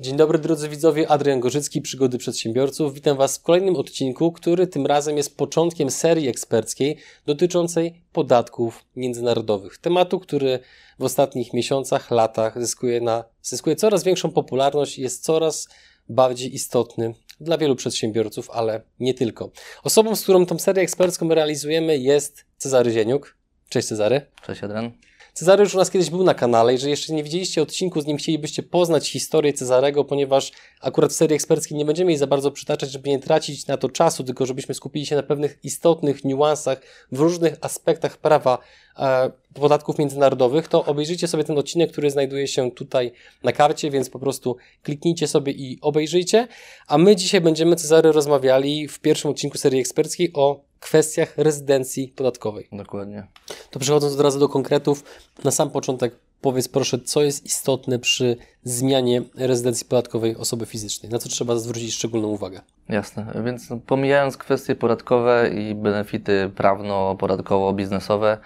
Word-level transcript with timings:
Dzień 0.00 0.16
dobry 0.16 0.38
drodzy 0.38 0.68
widzowie, 0.68 1.08
Adrian 1.08 1.40
Gorzycki, 1.40 1.82
Przygody 1.82 2.18
Przedsiębiorców. 2.18 2.94
Witam 2.94 3.16
Was 3.16 3.38
w 3.38 3.42
kolejnym 3.42 3.76
odcinku, 3.76 4.32
który 4.32 4.66
tym 4.66 4.86
razem 4.86 5.16
jest 5.16 5.36
początkiem 5.36 5.90
serii 5.90 6.28
eksperckiej 6.28 6.96
dotyczącej 7.26 8.02
podatków 8.12 8.84
międzynarodowych. 8.96 9.78
Tematu, 9.78 10.20
który 10.20 10.58
w 10.98 11.04
ostatnich 11.04 11.52
miesiącach, 11.52 12.10
latach 12.10 12.60
zyskuje, 12.60 13.00
na, 13.00 13.24
zyskuje 13.42 13.76
coraz 13.76 14.04
większą 14.04 14.30
popularność 14.30 14.98
i 14.98 15.02
jest 15.02 15.24
coraz 15.24 15.68
bardziej 16.08 16.54
istotny 16.54 17.14
dla 17.40 17.58
wielu 17.58 17.76
przedsiębiorców, 17.76 18.50
ale 18.50 18.80
nie 19.00 19.14
tylko. 19.14 19.50
Osobą, 19.84 20.16
z 20.16 20.22
którą 20.22 20.46
tą 20.46 20.58
serię 20.58 20.82
ekspercką 20.82 21.28
realizujemy 21.28 21.98
jest 21.98 22.44
Cezary 22.56 22.92
Zieniuk. 22.92 23.36
Cześć 23.68 23.88
Cezary. 23.88 24.26
Cześć 24.46 24.64
Adrian. 24.64 24.92
Cezary 25.34 25.64
już 25.64 25.74
u 25.74 25.78
nas 25.78 25.90
kiedyś 25.90 26.10
był 26.10 26.24
na 26.24 26.34
kanale. 26.34 26.72
Jeżeli 26.72 26.90
jeszcze 26.90 27.12
nie 27.12 27.22
widzieliście 27.22 27.62
odcinku 27.62 28.00
z 28.00 28.06
nim, 28.06 28.16
chcielibyście 28.16 28.62
poznać 28.62 29.10
historię 29.10 29.52
Cezarego, 29.52 30.04
ponieważ 30.04 30.52
akurat 30.80 31.12
w 31.12 31.14
serii 31.14 31.34
eksperckiej 31.34 31.78
nie 31.78 31.84
będziemy 31.84 32.10
jej 32.10 32.18
za 32.18 32.26
bardzo 32.26 32.50
przytaczać, 32.50 32.90
żeby 32.90 33.08
nie 33.08 33.18
tracić 33.18 33.66
na 33.66 33.76
to 33.76 33.88
czasu, 33.88 34.24
tylko 34.24 34.46
żebyśmy 34.46 34.74
skupili 34.74 35.06
się 35.06 35.16
na 35.16 35.22
pewnych 35.22 35.58
istotnych 35.62 36.24
niuansach 36.24 36.80
w 37.12 37.20
różnych 37.20 37.56
aspektach 37.60 38.16
prawa 38.16 38.58
e, 38.98 39.30
podatków 39.54 39.98
międzynarodowych, 39.98 40.68
to 40.68 40.84
obejrzyjcie 40.84 41.28
sobie 41.28 41.44
ten 41.44 41.58
odcinek, 41.58 41.92
który 41.92 42.10
znajduje 42.10 42.48
się 42.48 42.70
tutaj 42.70 43.12
na 43.42 43.52
karcie, 43.52 43.90
więc 43.90 44.10
po 44.10 44.18
prostu 44.18 44.56
kliknijcie 44.82 45.28
sobie 45.28 45.52
i 45.52 45.78
obejrzyjcie. 45.80 46.48
A 46.86 46.98
my 46.98 47.16
dzisiaj 47.16 47.40
będziemy, 47.40 47.76
Cezary, 47.76 48.12
rozmawiali 48.12 48.88
w 48.88 49.00
pierwszym 49.00 49.30
odcinku 49.30 49.58
serii 49.58 49.80
eksperckiej 49.80 50.30
o 50.34 50.60
kwestiach 50.84 51.34
rezydencji 51.36 52.08
podatkowej. 52.08 52.68
Dokładnie. 52.72 53.26
To 53.70 53.78
przechodząc 53.78 54.14
od 54.14 54.20
razu 54.20 54.40
do 54.40 54.48
konkretów, 54.48 55.04
na 55.44 55.50
sam 55.50 55.70
początek 55.70 56.16
powiedz 56.40 56.68
proszę, 56.68 56.98
co 56.98 57.22
jest 57.22 57.46
istotne 57.46 57.98
przy 57.98 58.36
zmianie 58.64 59.22
rezydencji 59.34 59.86
podatkowej 59.86 60.36
osoby 60.36 60.66
fizycznej? 60.66 61.12
Na 61.12 61.18
co 61.18 61.28
trzeba 61.28 61.56
zwrócić 61.56 61.94
szczególną 61.94 62.28
uwagę? 62.28 62.60
Jasne, 62.88 63.42
więc 63.44 63.68
pomijając 63.86 64.36
kwestie 64.36 64.74
podatkowe 64.74 65.50
i 65.50 65.74
benefity 65.74 66.50
prawno-podatkowo-biznesowe, 66.56 68.36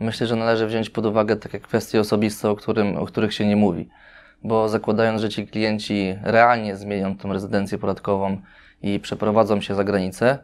myślę, 0.00 0.26
że 0.26 0.36
należy 0.36 0.66
wziąć 0.66 0.90
pod 0.90 1.06
uwagę 1.06 1.36
takie 1.36 1.60
kwestie 1.60 2.00
osobiste, 2.00 2.50
o, 2.50 2.56
którym, 2.56 2.96
o 2.96 3.06
których 3.06 3.34
się 3.34 3.46
nie 3.46 3.56
mówi. 3.56 3.88
Bo 4.44 4.68
zakładając, 4.68 5.20
że 5.20 5.28
ci 5.28 5.46
klienci 5.46 6.18
realnie 6.22 6.76
zmienią 6.76 7.16
tą 7.16 7.32
rezydencję 7.32 7.78
podatkową 7.78 8.40
i 8.82 9.00
przeprowadzą 9.00 9.60
się 9.60 9.74
za 9.74 9.84
granicę, 9.84 10.38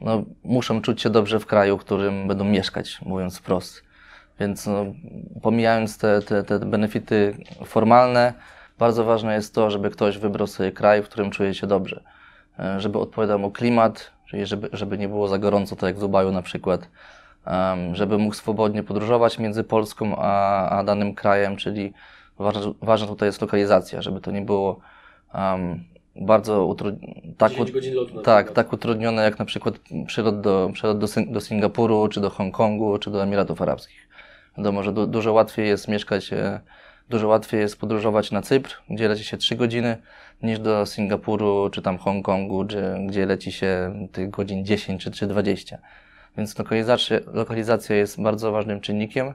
no, 0.00 0.24
muszą 0.44 0.82
czuć 0.82 1.02
się 1.02 1.10
dobrze 1.10 1.40
w 1.40 1.46
kraju, 1.46 1.78
w 1.78 1.80
którym 1.80 2.28
będą 2.28 2.44
mieszkać, 2.44 3.00
mówiąc 3.02 3.38
wprost. 3.38 3.82
Więc 4.40 4.66
no, 4.66 4.86
pomijając 5.42 5.98
te, 5.98 6.22
te, 6.22 6.42
te 6.42 6.58
benefity 6.58 7.36
formalne, 7.64 8.34
bardzo 8.78 9.04
ważne 9.04 9.34
jest 9.34 9.54
to, 9.54 9.70
żeby 9.70 9.90
ktoś 9.90 10.18
wybrał 10.18 10.46
sobie 10.46 10.72
kraj, 10.72 11.02
w 11.02 11.08
którym 11.08 11.30
czuje 11.30 11.54
się 11.54 11.66
dobrze. 11.66 12.02
E, 12.58 12.80
żeby 12.80 12.98
odpowiadał 12.98 13.38
mu 13.38 13.50
klimat, 13.50 14.10
czyli 14.26 14.46
żeby, 14.46 14.68
żeby 14.72 14.98
nie 14.98 15.08
było 15.08 15.28
za 15.28 15.38
gorąco, 15.38 15.76
tak 15.76 15.86
jak 15.86 15.96
w 15.96 16.00
Dubaju 16.00 16.32
na 16.32 16.42
przykład. 16.42 16.88
Żeby 17.92 18.18
mógł 18.18 18.34
swobodnie 18.34 18.82
podróżować 18.82 19.38
między 19.38 19.64
Polską 19.64 20.16
a, 20.18 20.68
a 20.68 20.84
danym 20.84 21.14
krajem, 21.14 21.56
czyli 21.56 21.92
ważna, 22.38 22.60
ważna 22.82 23.06
tutaj 23.06 23.28
jest 23.28 23.40
lokalizacja, 23.40 24.02
żeby 24.02 24.20
to 24.20 24.30
nie 24.30 24.42
było 24.42 24.80
um, 25.34 25.84
bardzo 26.20 26.66
utrudnione. 26.66 27.22
Tak, 27.36 27.52
tak, 28.24 28.50
tak 28.52 28.72
utrudnione 28.72 29.22
jak 29.22 29.38
na 29.38 29.44
przykład 29.44 29.74
przylot, 30.06 30.40
do, 30.40 30.70
przylot 30.72 30.98
do, 30.98 31.06
do 31.26 31.40
Singapuru, 31.40 32.08
czy 32.08 32.20
do 32.20 32.30
Hongkongu, 32.30 32.98
czy 32.98 33.10
do 33.10 33.22
Emiratów 33.22 33.62
Arabskich. 33.62 34.08
Wiadomo, 34.56 34.82
że 34.82 34.92
du, 34.92 35.06
dużo 35.06 35.32
łatwiej 35.32 35.68
jest 35.68 35.88
mieszkać, 35.88 36.32
e, 36.32 36.60
dużo 37.10 37.28
łatwiej 37.28 37.60
jest 37.60 37.80
podróżować 37.80 38.30
na 38.30 38.42
Cypr, 38.42 38.82
gdzie 38.90 39.08
leci 39.08 39.24
się 39.24 39.36
3 39.36 39.56
godziny, 39.56 39.96
niż 40.42 40.58
do 40.58 40.86
Singapuru, 40.86 41.70
czy 41.70 41.82
tam 41.82 41.98
Hongkongu, 41.98 42.64
gdzie, 42.64 42.96
gdzie 43.06 43.26
leci 43.26 43.52
się 43.52 43.92
tych 44.12 44.30
godzin 44.30 44.64
10 44.64 45.04
czy, 45.04 45.10
czy 45.10 45.26
20. 45.26 45.78
Więc 46.36 46.58
lokalizacja, 46.58 47.18
lokalizacja 47.32 47.96
jest 47.96 48.22
bardzo 48.22 48.52
ważnym 48.52 48.80
czynnikiem. 48.80 49.34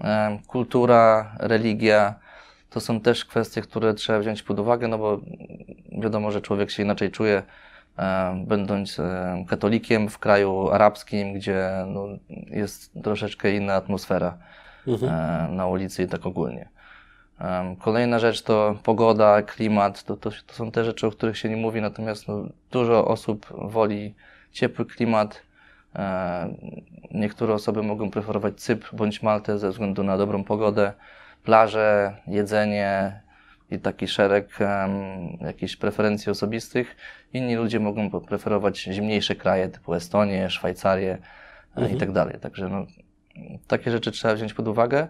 E, 0.00 0.38
kultura, 0.46 1.32
religia, 1.38 2.14
to 2.72 2.80
są 2.80 3.00
też 3.00 3.24
kwestie, 3.24 3.62
które 3.62 3.94
trzeba 3.94 4.18
wziąć 4.18 4.42
pod 4.42 4.60
uwagę, 4.60 4.88
no 4.88 4.98
bo 4.98 5.20
wiadomo, 5.98 6.30
że 6.30 6.40
człowiek 6.40 6.70
się 6.70 6.82
inaczej 6.82 7.10
czuje, 7.10 7.42
e, 7.98 8.44
będąc 8.46 8.98
e, 8.98 9.44
katolikiem 9.48 10.08
w 10.08 10.18
kraju 10.18 10.70
arabskim, 10.70 11.34
gdzie 11.34 11.70
no, 11.86 12.06
jest 12.46 12.92
troszeczkę 13.02 13.56
inna 13.56 13.74
atmosfera 13.74 14.38
mhm. 14.86 15.12
e, 15.12 15.52
na 15.52 15.66
ulicy 15.66 16.02
i 16.02 16.08
tak 16.08 16.26
ogólnie. 16.26 16.68
Kolejna 17.78 18.18
rzecz 18.18 18.42
to 18.42 18.74
pogoda, 18.82 19.42
klimat, 19.42 20.04
to, 20.04 20.16
to, 20.16 20.30
to, 20.46 20.54
są 20.54 20.70
te 20.70 20.84
rzeczy, 20.84 21.06
o 21.06 21.10
których 21.10 21.38
się 21.38 21.48
nie 21.48 21.56
mówi, 21.56 21.80
natomiast 21.80 22.28
no, 22.28 22.44
dużo 22.70 23.08
osób 23.08 23.46
woli 23.50 24.14
ciepły 24.52 24.86
klimat. 24.86 25.42
Niektóre 27.10 27.54
osoby 27.54 27.82
mogą 27.82 28.10
preferować 28.10 28.60
Cypr 28.60 28.96
bądź 28.96 29.22
Maltę 29.22 29.58
ze 29.58 29.70
względu 29.70 30.02
na 30.02 30.18
dobrą 30.18 30.44
pogodę 30.44 30.92
plaże, 31.44 32.16
jedzenie 32.26 33.20
i 33.70 33.78
taki 33.78 34.08
szereg 34.08 34.58
um, 34.60 35.38
jakichś 35.40 35.76
preferencji 35.76 36.30
osobistych. 36.30 36.96
Inni 37.32 37.54
ludzie 37.54 37.80
mogą 37.80 38.10
preferować 38.10 38.78
zimniejsze 38.78 39.34
kraje 39.34 39.68
typu 39.68 39.94
Estonię, 39.94 40.50
Szwajcarię 40.50 41.12
e, 41.12 41.76
mhm. 41.76 41.96
i 41.96 42.00
tak 42.00 42.12
dalej. 42.12 42.38
Także 42.40 42.68
no, 42.68 42.86
takie 43.66 43.90
rzeczy 43.90 44.12
trzeba 44.12 44.34
wziąć 44.34 44.54
pod 44.54 44.68
uwagę. 44.68 45.08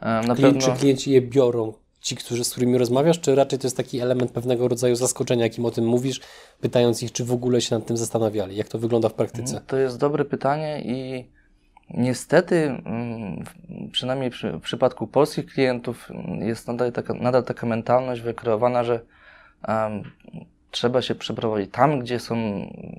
Na 0.00 0.34
pewno... 0.34 0.60
Czy 0.60 0.72
klienci 0.72 1.10
je 1.10 1.22
biorą? 1.22 1.72
Ci, 2.00 2.16
którzy, 2.16 2.44
z 2.44 2.50
którymi 2.50 2.78
rozmawiasz, 2.78 3.20
czy 3.20 3.34
raczej 3.34 3.58
to 3.58 3.66
jest 3.66 3.76
taki 3.76 4.00
element 4.00 4.30
pewnego 4.30 4.68
rodzaju 4.68 4.94
zaskoczenia, 4.94 5.44
jakim 5.44 5.64
o 5.64 5.70
tym 5.70 5.86
mówisz, 5.86 6.20
pytając 6.60 7.02
ich, 7.02 7.12
czy 7.12 7.24
w 7.24 7.32
ogóle 7.32 7.60
się 7.60 7.74
nad 7.74 7.86
tym 7.86 7.96
zastanawiali? 7.96 8.56
Jak 8.56 8.68
to 8.68 8.78
wygląda 8.78 9.08
w 9.08 9.14
praktyce? 9.14 9.60
To 9.66 9.76
jest 9.76 9.98
dobre 9.98 10.24
pytanie 10.24 10.82
i 10.84 11.28
Niestety, 11.90 12.56
mm, 12.84 13.44
przynajmniej 13.92 14.30
w 14.30 14.60
przypadku 14.60 15.06
polskich 15.06 15.46
klientów, 15.46 16.08
jest 16.38 16.68
nadal 16.68 16.92
taka, 16.92 17.14
nadal 17.14 17.44
taka 17.44 17.66
mentalność 17.66 18.22
wykreowana, 18.22 18.84
że 18.84 19.00
um, 19.68 20.02
trzeba 20.70 21.02
się 21.02 21.14
przeprowadzić 21.14 21.70
tam, 21.72 22.00
gdzie 22.00 22.20
są 22.20 22.36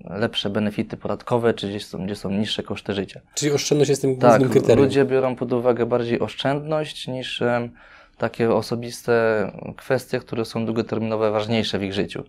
lepsze 0.09 0.49
benefity 0.49 0.97
podatkowe, 0.97 1.53
czy 1.53 1.69
gdzieś 1.69 1.85
są, 1.85 2.05
gdzie 2.05 2.15
są 2.15 2.31
niższe 2.31 2.63
koszty 2.63 2.93
życia. 2.93 3.19
Czyli 3.33 3.51
oszczędność 3.51 3.89
jest 3.89 4.01
tym 4.01 4.17
tak, 4.17 4.29
głównym 4.29 4.49
kryterium. 4.49 4.85
ludzie 4.85 5.05
biorą 5.05 5.35
pod 5.35 5.53
uwagę 5.53 5.85
bardziej 5.85 6.19
oszczędność 6.19 7.07
niż 7.07 7.41
um, 7.41 7.69
takie 8.17 8.53
osobiste 8.53 9.51
kwestie, 9.77 10.19
które 10.19 10.45
są 10.45 10.65
długoterminowe, 10.65 11.31
ważniejsze 11.31 11.79
w 11.79 11.83
ich 11.83 11.93
życiu. 11.93 12.23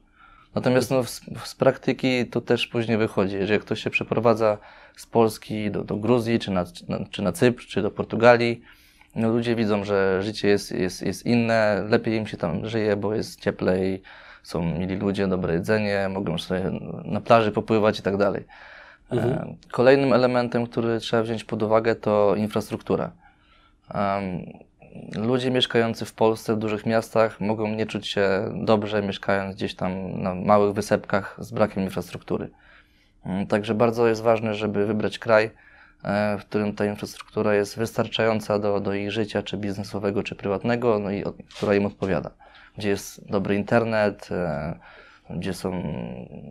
Natomiast 0.57 0.91
no, 0.91 1.05
z, 1.05 1.21
z, 1.45 1.55
praktyki 1.55 2.27
to 2.27 2.41
też 2.41 2.67
później 2.67 2.99
wychodzi. 2.99 3.35
Jeżeli 3.35 3.61
ktoś 3.61 3.83
się 3.83 3.91
przeprowadza 3.91 4.59
z 4.97 5.07
Polski 5.07 5.71
do, 5.71 5.85
do 5.85 5.97
Gruzji, 5.97 6.39
czy 6.39 6.51
na, 6.51 6.65
na, 6.89 6.99
czy 7.11 7.23
na 7.23 7.33
Cypr, 7.33 7.67
czy 7.67 7.83
do 7.83 7.91
Portugalii, 7.91 8.63
no, 9.17 9.29
ludzie 9.29 9.57
widzą, 9.57 9.85
że 9.85 10.23
życie 10.23 10.49
jest, 10.49 10.73
jest, 10.73 11.03
jest 11.03 11.27
inne, 11.27 11.85
lepiej 11.89 12.17
im 12.17 12.27
się 12.27 12.37
tam 12.37 12.67
żyje, 12.67 12.97
bo 12.97 13.15
jest 13.15 13.41
cieplej, 13.41 14.03
są 14.43 14.79
mili 14.79 14.97
ludzie, 14.97 15.27
dobre 15.29 15.55
jedzenie, 15.55 16.09
mogą 16.09 16.39
sobie 16.39 16.71
na 17.05 17.21
plaży 17.21 17.53
popływać 17.53 17.99
i 17.99 18.03
tak 18.03 18.17
dalej. 18.17 18.45
Mhm. 19.11 19.33
E, 19.33 19.55
kolejnym 19.71 20.13
elementem, 20.13 20.67
który 20.67 21.01
trzeba 21.01 21.23
wziąć 21.23 21.45
pod 21.45 21.63
uwagę, 21.63 21.95
to 21.95 22.35
infrastruktura. 22.37 23.11
Ludzie 25.17 25.51
mieszkający 25.51 26.05
w 26.05 26.13
Polsce, 26.13 26.55
w 26.55 26.59
dużych 26.59 26.87
miastach, 26.87 27.41
mogą 27.41 27.69
nie 27.69 27.87
czuć 27.87 28.09
się 28.09 28.29
dobrze, 28.55 29.03
mieszkając 29.03 29.57
gdzieś 29.57 29.75
tam 29.75 30.23
na 30.23 30.35
małych 30.35 30.75
wysepkach 30.75 31.37
z 31.39 31.51
brakiem 31.53 31.83
infrastruktury. 31.83 32.51
Mm, 33.27 33.47
także 33.47 33.75
bardzo 33.75 34.09
jest 34.09 34.23
ważne, 34.23 34.55
żeby 34.55 34.87
wybrać 34.87 35.19
kraj, 35.19 35.51
e, 36.05 36.39
w 36.39 36.45
którym 36.45 36.75
ta 36.75 36.87
infrastruktura 36.87 37.55
jest 37.55 37.79
wystarczająca 37.79 38.59
do, 38.59 38.81
do 38.81 38.95
ich 38.95 39.11
życia, 39.11 39.43
czy 39.43 39.57
biznesowego, 39.57 40.23
czy 40.23 40.35
prywatnego, 40.35 40.99
no 40.99 41.11
i 41.11 41.25
która 41.57 41.75
im 41.75 41.87
odpowiada. 41.87 42.31
Gdzie 42.79 42.89
jest 42.89 43.31
dobry 43.31 43.55
internet, 43.55 44.29
e, 44.31 44.79
gdzie 45.31 45.55
są 45.55 45.83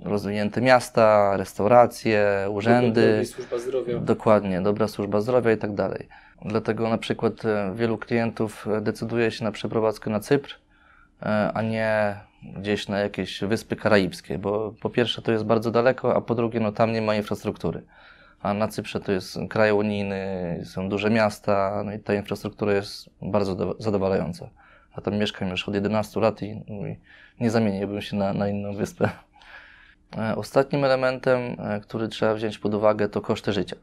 rozwinięte 0.03 0.61
miasta, 0.61 1.37
restauracje, 1.37 2.47
urzędy. 2.49 3.11
Dobra 3.11 3.25
służba 3.25 3.57
zdrowia. 3.59 3.99
Dokładnie, 3.99 4.61
dobra 4.61 4.87
służba 4.87 5.21
zdrowia 5.21 5.51
i 5.51 5.57
tak 5.57 5.73
dalej. 5.73 6.07
Dlatego 6.41 6.89
na 6.89 6.97
przykład 6.97 7.45
e, 7.45 7.73
wielu 7.75 7.97
klientów 7.97 8.67
decyduje 8.81 9.31
się 9.31 9.43
na 9.43 9.51
przeprowadzkę 9.51 10.09
na 10.09 10.19
Cypr, 10.19 10.55
e, 11.21 11.51
a 11.53 11.61
nie 11.61 12.19
gdzieś 12.57 12.87
na 12.87 12.99
jakieś 12.99 13.41
wyspy 13.41 13.75
karaibskie, 13.75 14.37
bo 14.37 14.73
po 14.81 14.89
pierwsze 14.89 15.21
to 15.21 15.31
jest 15.31 15.43
bardzo 15.43 15.71
daleko, 15.71 16.15
a 16.15 16.21
po 16.21 16.35
drugie 16.35 16.59
no 16.59 16.71
tam 16.71 16.91
nie 16.91 17.01
ma 17.01 17.15
infrastruktury. 17.15 17.83
A 18.41 18.53
na 18.53 18.67
Cyprze 18.67 18.99
to 18.99 19.11
jest 19.11 19.37
kraj 19.49 19.71
unijny, 19.71 20.61
są 20.65 20.89
duże 20.89 21.09
miasta, 21.09 21.83
no 21.85 21.93
i 21.93 21.99
ta 21.99 22.13
infrastruktura 22.13 22.73
jest 22.73 23.09
bardzo 23.21 23.75
zadowalająca. 23.79 24.49
A 24.93 25.01
tam 25.01 25.17
mieszkam 25.17 25.49
już 25.49 25.67
od 25.69 25.75
11 25.75 26.19
lat 26.19 26.41
i, 26.41 26.63
no 26.67 26.87
i 26.87 26.99
nie 27.39 27.49
zamieniłbym 27.49 28.01
się 28.01 28.17
na, 28.17 28.33
na 28.33 28.49
inną 28.49 28.73
wyspę. 28.73 29.09
E, 30.17 30.35
ostatnim 30.35 30.83
elementem, 30.83 31.55
e, 31.59 31.79
który 31.79 32.07
trzeba 32.07 32.33
wziąć 32.33 32.59
pod 32.59 32.73
uwagę, 32.73 33.09
to 33.09 33.21
koszty 33.21 33.53
życia. 33.53 33.75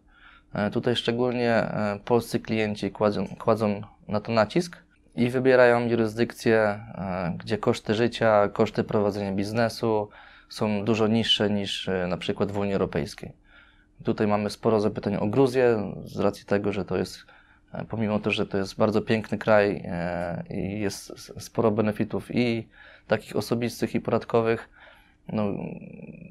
E, 0.54 0.70
tutaj 0.70 0.96
szczególnie 0.96 1.72
polscy 2.04 2.40
klienci 2.40 2.90
kładzą, 2.90 3.26
kładzą 3.38 3.82
na 4.08 4.20
to 4.20 4.32
nacisk 4.32 4.76
i 5.16 5.30
wybierają 5.30 5.88
jurysdykcje, 5.88 6.80
gdzie 7.38 7.58
koszty 7.58 7.94
życia, 7.94 8.48
koszty 8.48 8.84
prowadzenia 8.84 9.32
biznesu 9.32 10.08
są 10.48 10.84
dużo 10.84 11.06
niższe 11.06 11.50
niż 11.50 11.90
na 12.08 12.16
przykład 12.16 12.52
w 12.52 12.58
Unii 12.58 12.72
Europejskiej. 12.72 13.32
Tutaj 14.04 14.26
mamy 14.26 14.50
sporo 14.50 14.80
zapytań 14.80 15.16
o 15.16 15.26
Gruzję, 15.26 15.94
z 16.04 16.20
racji 16.20 16.46
tego, 16.46 16.72
że 16.72 16.84
to 16.84 16.96
jest, 16.96 17.18
pomimo 17.88 18.20
to, 18.20 18.30
że 18.30 18.46
to 18.46 18.58
jest 18.58 18.76
bardzo 18.76 19.02
piękny 19.02 19.38
kraj 19.38 19.84
i 20.50 20.80
jest 20.80 21.12
sporo 21.42 21.70
benefitów 21.70 22.34
i 22.34 22.68
takich 23.06 23.36
osobistych 23.36 23.94
i 23.94 24.00
podatkowych, 24.00 24.68
no, 25.28 25.44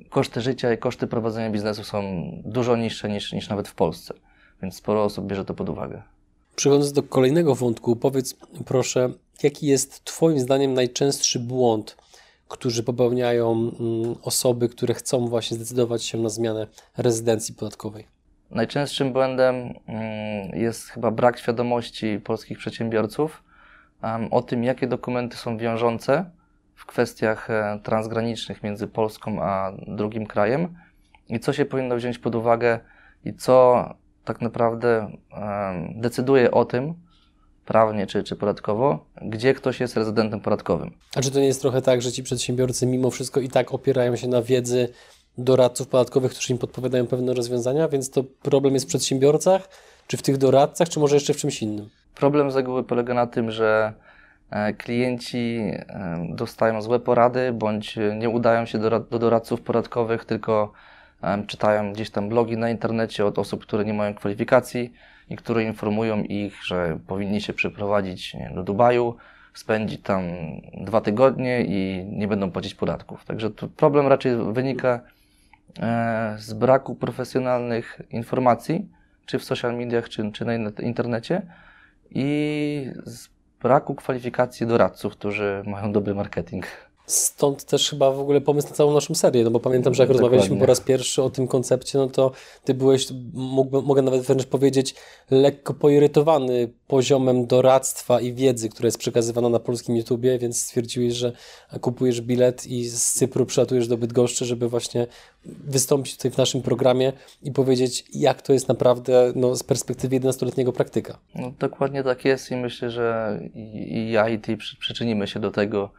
koszty 0.09 0.41
życia 0.41 0.73
i 0.73 0.77
koszty 0.77 1.07
prowadzenia 1.07 1.49
biznesu 1.49 1.83
są 1.83 2.31
dużo 2.45 2.75
niższe 2.75 3.09
niż, 3.09 3.33
niż 3.33 3.49
nawet 3.49 3.67
w 3.67 3.75
Polsce, 3.75 4.13
więc 4.61 4.75
sporo 4.75 5.03
osób 5.03 5.27
bierze 5.27 5.45
to 5.45 5.53
pod 5.53 5.69
uwagę. 5.69 6.01
Przechodząc 6.55 6.91
do 6.91 7.03
kolejnego 7.03 7.55
wątku, 7.55 7.95
powiedz 7.95 8.35
proszę, 8.65 9.09
jaki 9.43 9.67
jest 9.67 10.03
Twoim 10.03 10.39
zdaniem 10.39 10.73
najczęstszy 10.73 11.39
błąd, 11.39 11.97
który 12.47 12.83
popełniają 12.83 13.51
mm, 13.51 14.15
osoby, 14.21 14.69
które 14.69 14.93
chcą 14.93 15.27
właśnie 15.27 15.57
zdecydować 15.57 16.03
się 16.03 16.17
na 16.17 16.29
zmianę 16.29 16.67
rezydencji 16.97 17.55
podatkowej? 17.55 18.07
Najczęstszym 18.51 19.13
błędem 19.13 19.55
mm, 19.55 20.59
jest 20.59 20.87
chyba 20.87 21.11
brak 21.11 21.39
świadomości 21.39 22.19
polskich 22.23 22.57
przedsiębiorców 22.57 23.43
o 24.31 24.41
tym, 24.41 24.63
jakie 24.63 24.87
dokumenty 24.87 25.37
są 25.37 25.57
wiążące 25.57 26.25
w 26.81 26.85
kwestiach 26.85 27.49
e, 27.49 27.79
transgranicznych 27.83 28.63
między 28.63 28.87
Polską 28.87 29.43
a 29.43 29.71
drugim 29.87 30.27
krajem 30.27 30.75
i 31.29 31.39
co 31.39 31.53
się 31.53 31.65
powinno 31.65 31.95
wziąć 31.95 32.19
pod 32.19 32.35
uwagę 32.35 32.79
i 33.25 33.33
co 33.33 33.85
tak 34.25 34.41
naprawdę 34.41 35.11
decyduje 35.95 36.51
o 36.51 36.65
tym, 36.65 36.93
prawnie 37.65 38.07
czy, 38.07 38.23
czy 38.23 38.35
podatkowo, 38.35 39.05
gdzie 39.21 39.53
ktoś 39.53 39.79
jest 39.79 39.97
rezydentem 39.97 40.39
podatkowym. 40.39 40.91
A 41.15 41.21
czy 41.21 41.31
to 41.31 41.39
nie 41.39 41.45
jest 41.45 41.61
trochę 41.61 41.81
tak, 41.81 42.01
że 42.01 42.11
ci 42.11 42.23
przedsiębiorcy 42.23 42.85
mimo 42.85 43.11
wszystko 43.11 43.39
i 43.39 43.49
tak 43.49 43.73
opierają 43.73 44.15
się 44.15 44.27
na 44.27 44.41
wiedzy 44.41 44.89
doradców 45.37 45.87
podatkowych, 45.87 46.31
którzy 46.31 46.53
im 46.53 46.59
podpowiadają 46.59 47.07
pewne 47.07 47.33
rozwiązania, 47.33 47.87
więc 47.87 48.09
to 48.09 48.23
problem 48.23 48.73
jest 48.73 48.85
w 48.85 48.89
przedsiębiorcach, 48.89 49.69
czy 50.07 50.17
w 50.17 50.21
tych 50.21 50.37
doradcach, 50.37 50.89
czy 50.89 50.99
może 50.99 51.15
jeszcze 51.15 51.33
w 51.33 51.37
czymś 51.37 51.61
innym? 51.61 51.89
Problem 52.15 52.51
z 52.51 52.55
reguły 52.55 52.83
polega 52.83 53.13
na 53.13 53.27
tym, 53.27 53.51
że 53.51 53.93
klienci 54.77 55.59
e, 55.59 56.27
dostają 56.29 56.81
złe 56.81 56.99
porady, 56.99 57.53
bądź 57.53 57.95
nie 58.17 58.29
udają 58.29 58.65
się 58.65 58.79
do, 58.79 58.99
do 58.99 59.19
doradców 59.19 59.61
podatkowych, 59.61 60.25
tylko 60.25 60.71
e, 61.21 61.43
czytają 61.47 61.93
gdzieś 61.93 62.09
tam 62.09 62.29
blogi 62.29 62.57
na 62.57 62.69
internecie 62.69 63.25
od 63.25 63.39
osób, 63.39 63.61
które 63.61 63.85
nie 63.85 63.93
mają 63.93 64.13
kwalifikacji 64.13 64.93
i 65.29 65.35
które 65.35 65.63
informują 65.63 66.23
ich, 66.23 66.63
że 66.63 66.99
powinni 67.07 67.41
się 67.41 67.53
przeprowadzić 67.53 68.35
do 68.55 68.63
Dubaju, 68.63 69.15
spędzić 69.53 70.01
tam 70.01 70.23
dwa 70.73 71.01
tygodnie 71.01 71.63
i 71.65 72.05
nie 72.05 72.27
będą 72.27 72.51
płacić 72.51 72.75
podatków. 72.75 73.25
Także 73.25 73.49
tu 73.49 73.69
problem 73.69 74.07
raczej 74.07 74.53
wynika 74.53 74.99
z 76.37 76.53
braku 76.53 76.95
profesjonalnych 76.95 78.01
informacji, 78.09 78.89
czy 79.25 79.39
w 79.39 79.43
social 79.43 79.77
mediach, 79.77 80.09
czy, 80.09 80.31
czy 80.31 80.45
na 80.45 80.53
internecie 80.79 81.41
i 82.11 82.91
z 83.05 83.30
braku 83.63 83.95
kwalifikacji 83.95 84.67
doradców, 84.67 85.13
którzy 85.13 85.63
mają 85.65 85.91
dobry 85.91 86.15
marketing. 86.15 86.65
Stąd 87.11 87.65
też 87.65 87.89
chyba 87.89 88.11
w 88.11 88.19
ogóle 88.19 88.41
pomysł 88.41 88.67
na 88.69 88.75
całą 88.75 88.93
naszą 88.93 89.15
serię, 89.15 89.43
no 89.43 89.51
bo 89.51 89.59
pamiętam, 89.59 89.93
że 89.93 90.03
jak 90.03 90.07
Dokładnie. 90.07 90.29
rozmawialiśmy 90.29 90.59
po 90.59 90.65
raz 90.65 90.81
pierwszy 90.81 91.23
o 91.23 91.29
tym 91.29 91.47
koncepcie, 91.47 91.97
no 91.97 92.07
to 92.07 92.31
ty 92.63 92.73
byłeś, 92.73 93.07
mogę 93.83 94.01
nawet 94.01 94.21
wręcz 94.21 94.45
powiedzieć, 94.45 94.95
lekko 95.31 95.73
poirytowany 95.73 96.73
poziomem 96.87 97.45
doradztwa 97.45 98.21
i 98.21 98.33
wiedzy, 98.33 98.69
która 98.69 98.87
jest 98.87 98.97
przekazywana 98.97 99.49
na 99.49 99.59
polskim 99.59 99.95
YouTubie, 99.95 100.39
więc 100.39 100.61
stwierdziłeś, 100.61 101.13
że 101.13 101.31
kupujesz 101.81 102.21
bilet 102.21 102.67
i 102.67 102.85
z 102.85 103.13
Cypru 103.13 103.45
przylatujesz 103.45 103.87
do 103.87 103.97
Bydgoszczy, 103.97 104.45
żeby 104.45 104.69
właśnie 104.69 105.07
wystąpić 105.45 106.17
tutaj 106.17 106.31
w 106.31 106.37
naszym 106.37 106.61
programie 106.61 107.13
i 107.43 107.51
powiedzieć, 107.51 108.05
jak 108.13 108.41
to 108.41 108.53
jest 108.53 108.67
naprawdę 108.67 109.33
no, 109.35 109.55
z 109.55 109.63
perspektywy 109.63 110.19
11-letniego 110.19 110.73
praktyka. 110.73 111.17
No, 111.35 111.53
dokładnie 111.59 112.03
tak 112.03 112.25
jest 112.25 112.51
i 112.51 112.55
myślę, 112.55 112.89
że 112.89 113.39
i 113.55 114.11
ja 114.11 114.29
i 114.29 114.39
ty 114.39 114.57
przyczynimy 114.57 115.27
się 115.27 115.39
do 115.39 115.51
tego, 115.51 115.89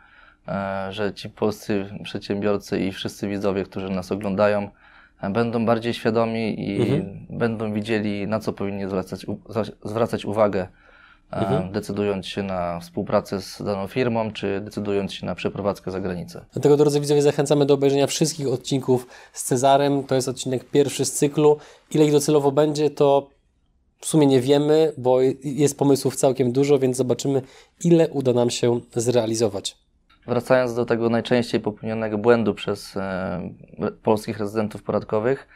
że 0.91 1.15
ci 1.15 1.31
polscy 1.31 1.87
przedsiębiorcy 2.05 2.81
i 2.81 2.93
wszyscy 2.93 3.29
widzowie, 3.29 3.65
którzy 3.65 3.91
nas 3.91 4.13
oglądają, 4.13 4.69
e, 5.23 5.31
będą 5.31 5.67
bardziej 5.67 5.95
świadomi 5.95 6.69
i 6.69 6.81
mhm. 6.81 7.27
będą 7.31 7.73
widzieli, 7.73 8.27
na 8.27 8.41
co 8.41 8.53
powinni 8.53 8.89
zwracać, 8.89 9.27
zwracać 9.85 10.25
uwagę, 10.25 10.69
e, 11.33 11.37
mhm. 11.37 11.73
decydując 11.73 12.27
się 12.27 12.43
na 12.43 12.81
współpracę 12.81 13.41
z 13.41 13.63
daną 13.63 13.87
firmą, 13.87 14.33
czy 14.33 14.61
decydując 14.61 15.15
się 15.15 15.27
na 15.27 15.35
przeprowadzkę 15.35 15.91
za 15.91 16.01
granicę. 16.01 16.45
Dlatego, 16.53 16.77
drodzy 16.77 17.01
widzowie, 17.01 17.23
zachęcamy 17.23 17.67
do 17.67 17.75
obejrzenia 17.75 18.07
wszystkich 18.07 18.49
odcinków 18.49 19.07
z 19.33 19.45
Cezarem. 19.45 20.05
To 20.05 20.15
jest 20.15 20.29
odcinek 20.29 20.65
pierwszy 20.65 21.05
z 21.05 21.13
cyklu. 21.13 21.59
Ile 21.91 22.05
ich 22.05 22.13
docelowo 22.13 22.53
będzie, 22.53 22.91
to 22.91 23.29
w 23.99 24.07
sumie 24.07 24.27
nie 24.27 24.41
wiemy, 24.41 24.93
bo 24.99 25.21
jest 25.45 25.79
pomysłów 25.79 26.17
całkiem 26.17 26.53
dużo, 26.53 26.79
więc 26.79 26.97
zobaczymy, 26.97 27.43
ile 27.85 28.09
uda 28.09 28.33
nam 28.33 28.51
się 28.51 28.81
zrealizować. 28.95 29.82
Wracając 30.27 30.75
do 30.75 30.85
tego 30.85 31.09
najczęściej 31.09 31.61
popełnionego 31.61 32.19
błędu 32.19 32.55
przez 32.55 32.97
e, 32.97 33.51
polskich 34.03 34.39
rezydentów 34.39 34.83
podatkowych, 34.83 35.49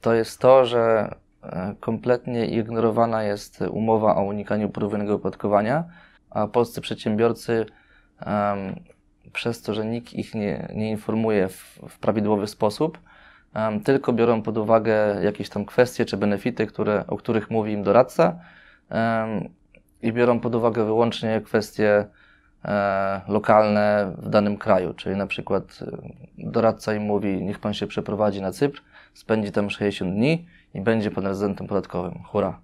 to 0.00 0.14
jest 0.14 0.40
to, 0.40 0.64
że 0.64 1.14
e, 1.42 1.74
kompletnie 1.80 2.46
ignorowana 2.46 3.22
jest 3.22 3.60
umowa 3.60 4.16
o 4.16 4.22
unikaniu 4.22 4.70
podwójnego 4.70 5.14
opodatkowania, 5.14 5.84
a 6.30 6.46
polscy 6.46 6.80
przedsiębiorcy 6.80 7.66
przez 9.32 9.62
to, 9.62 9.74
że 9.74 9.84
nikt 9.84 10.14
ich 10.14 10.34
nie, 10.34 10.68
nie 10.74 10.90
informuje 10.90 11.48
w, 11.48 11.78
w 11.88 11.98
prawidłowy 11.98 12.46
sposób, 12.46 12.98
tylko 13.84 14.12
biorą 14.12 14.42
pod 14.42 14.58
uwagę 14.58 15.24
jakieś 15.24 15.48
tam 15.48 15.64
kwestie 15.64 16.04
czy 16.04 16.16
benefity, 16.16 16.66
które, 16.66 17.04
o 17.06 17.16
których 17.16 17.50
mówi 17.50 17.72
im 17.72 17.82
doradca 17.82 18.38
i 20.02 20.12
biorą 20.12 20.40
pod 20.40 20.54
uwagę 20.54 20.84
wyłącznie 20.84 21.40
kwestie 21.40 22.06
lokalne 23.28 24.12
w 24.18 24.28
danym 24.28 24.56
kraju, 24.56 24.94
czyli 24.94 25.16
na 25.16 25.26
przykład 25.26 25.78
e, 25.82 25.96
doradca 26.38 26.94
im 26.94 27.02
mówi, 27.02 27.42
niech 27.42 27.58
pan 27.58 27.74
się 27.74 27.86
przeprowadzi 27.86 28.42
na 28.42 28.52
Cypr, 28.52 28.82
spędzi 29.14 29.52
tam 29.52 29.70
60 29.70 30.14
dni 30.14 30.46
i 30.74 30.80
będzie 30.80 31.10
pan 31.10 31.26
rezydentem 31.26 31.66
podatkowym. 31.66 32.22
Hurra. 32.24 32.58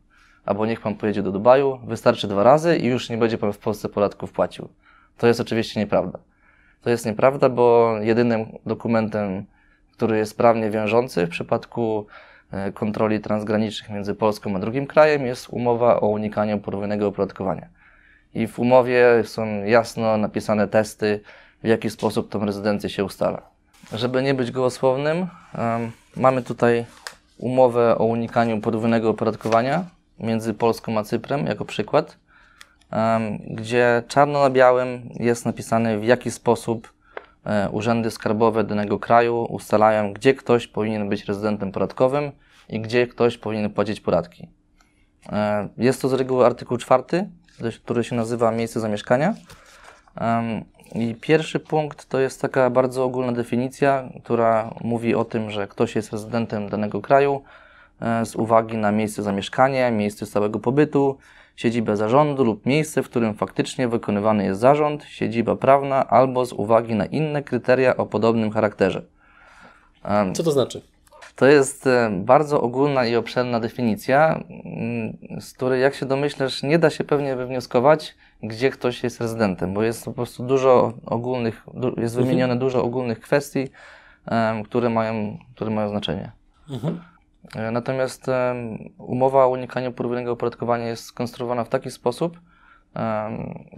Albo 0.46 0.66
niech 0.66 0.80
pan 0.80 0.94
pojedzie 0.94 1.22
do 1.22 1.32
Dubaju, 1.32 1.80
wystarczy 1.86 2.28
dwa 2.28 2.42
razy 2.42 2.76
i 2.76 2.86
już 2.86 3.10
nie 3.10 3.18
będzie 3.18 3.38
pan 3.38 3.52
w 3.52 3.58
Polsce 3.58 3.88
podatków 3.88 4.32
płacił. 4.32 4.68
To 5.18 5.26
jest 5.26 5.40
oczywiście 5.40 5.80
nieprawda. 5.80 6.18
To 6.82 6.90
jest 6.90 7.06
nieprawda, 7.06 7.48
bo 7.48 7.96
jedynym 8.00 8.46
dokumentem, 8.66 9.44
który 9.92 10.18
jest 10.18 10.36
prawnie 10.36 10.70
wiążący 10.70 11.26
w 11.26 11.30
przypadku 11.30 12.06
e, 12.50 12.72
kontroli 12.72 13.20
transgranicznych 13.20 13.90
między 13.90 14.14
Polską 14.14 14.56
a 14.56 14.58
drugim 14.58 14.86
krajem 14.86 15.26
jest 15.26 15.48
umowa 15.48 16.00
o 16.00 16.08
unikaniu 16.08 16.58
podwójnego 16.58 17.06
opodatkowania 17.06 17.77
i 18.38 18.46
w 18.46 18.58
umowie 18.58 19.04
są 19.24 19.64
jasno 19.64 20.16
napisane 20.16 20.68
testy, 20.68 21.20
w 21.62 21.66
jaki 21.66 21.90
sposób 21.90 22.30
tą 22.30 22.46
rezydencję 22.46 22.90
się 22.90 23.04
ustala. 23.04 23.42
Żeby 23.92 24.22
nie 24.22 24.34
być 24.34 24.50
gołosłownym, 24.50 25.18
um, 25.18 25.92
mamy 26.16 26.42
tutaj 26.42 26.84
umowę 27.38 27.98
o 27.98 28.04
unikaniu 28.04 28.60
podwójnego 28.60 29.10
opodatkowania 29.10 29.84
między 30.18 30.54
Polską 30.54 30.98
a 30.98 31.04
Cyprem 31.04 31.46
jako 31.46 31.64
przykład, 31.64 32.16
um, 32.92 33.38
gdzie 33.38 34.02
czarno 34.08 34.40
na 34.40 34.50
białym 34.50 35.08
jest 35.20 35.46
napisane 35.46 35.98
w 35.98 36.04
jaki 36.04 36.30
sposób 36.30 36.92
e, 37.44 37.70
urzędy 37.70 38.10
skarbowe 38.10 38.64
danego 38.64 38.98
kraju 38.98 39.44
ustalają, 39.44 40.12
gdzie 40.12 40.34
ktoś 40.34 40.66
powinien 40.66 41.08
być 41.08 41.24
rezydentem 41.24 41.72
podatkowym 41.72 42.32
i 42.68 42.80
gdzie 42.80 43.06
ktoś 43.06 43.38
powinien 43.38 43.70
płacić 43.70 44.00
podatki. 44.00 44.48
E, 45.32 45.68
jest 45.78 46.02
to 46.02 46.08
z 46.08 46.12
reguły 46.12 46.46
artykuł 46.46 46.78
czwarty 46.78 47.28
który 47.82 48.04
się 48.04 48.16
nazywa 48.16 48.50
miejsce 48.50 48.80
zamieszkania. 48.80 49.34
I 50.94 51.14
pierwszy 51.14 51.60
punkt 51.60 52.08
to 52.08 52.20
jest 52.20 52.42
taka 52.42 52.70
bardzo 52.70 53.04
ogólna 53.04 53.32
definicja, 53.32 54.08
która 54.24 54.74
mówi 54.80 55.14
o 55.14 55.24
tym, 55.24 55.50
że 55.50 55.68
ktoś 55.68 55.96
jest 55.96 56.12
rezydentem 56.12 56.68
danego 56.68 57.00
kraju 57.00 57.42
e, 58.00 58.26
z 58.26 58.36
uwagi 58.36 58.76
na 58.76 58.92
miejsce 58.92 59.22
zamieszkania, 59.22 59.90
miejsce 59.90 60.26
stałego 60.26 60.58
pobytu, 60.58 61.18
siedzibę 61.56 61.96
zarządu 61.96 62.44
lub 62.44 62.66
miejsce, 62.66 63.02
w 63.02 63.10
którym 63.10 63.34
faktycznie 63.34 63.88
wykonywany 63.88 64.44
jest 64.44 64.60
zarząd, 64.60 65.04
siedziba 65.04 65.56
prawna 65.56 66.08
albo 66.08 66.46
z 66.46 66.52
uwagi 66.52 66.94
na 66.94 67.06
inne 67.06 67.42
kryteria 67.42 67.96
o 67.96 68.06
podobnym 68.06 68.50
charakterze. 68.50 69.02
Co 70.34 70.42
to 70.42 70.52
znaczy? 70.52 70.82
To 71.38 71.46
jest 71.46 71.86
e, 71.86 72.10
bardzo 72.12 72.60
ogólna 72.60 73.06
i 73.06 73.16
obszerna 73.16 73.60
definicja, 73.60 74.44
mm, 74.64 75.40
z 75.40 75.52
której, 75.52 75.82
jak 75.82 75.94
się 75.94 76.06
domyślasz, 76.06 76.62
nie 76.62 76.78
da 76.78 76.90
się 76.90 77.04
pewnie 77.04 77.36
wywnioskować, 77.36 78.14
gdzie 78.42 78.70
ktoś 78.70 79.02
jest 79.02 79.20
rezydentem, 79.20 79.74
bo 79.74 79.82
jest 79.82 80.04
po 80.04 80.12
prostu 80.12 80.46
dużo 80.46 80.92
ogólnych, 81.06 81.66
jest 81.96 82.16
wymienione 82.16 82.56
dużo 82.56 82.84
ogólnych 82.84 83.20
kwestii, 83.20 83.68
które 84.64 84.90
mają, 84.90 85.38
które 85.54 85.70
mają 85.70 85.88
znaczenie. 85.88 86.32
Mhm. 86.70 87.00
E, 87.56 87.70
Natomiast 87.70 88.26
umowa 88.98 89.44
o 89.44 89.48
unikaniu 89.48 89.92
podwójnego 89.92 90.32
opodatkowania 90.32 90.86
jest 90.86 91.04
skonstruowana 91.04 91.64
w 91.64 91.68
taki 91.68 91.90
sposób, 91.90 92.40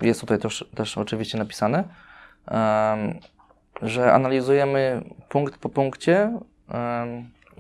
jest 0.03 0.21
tutaj 0.21 0.39
też, 0.39 0.71
też 0.75 0.99
oczywiście 0.99 1.39
napisane, 1.39 1.85
że 3.83 4.13
analizujemy 4.13 5.03
punkt 5.29 5.59
po 5.59 5.69
punkcie, 5.69 6.39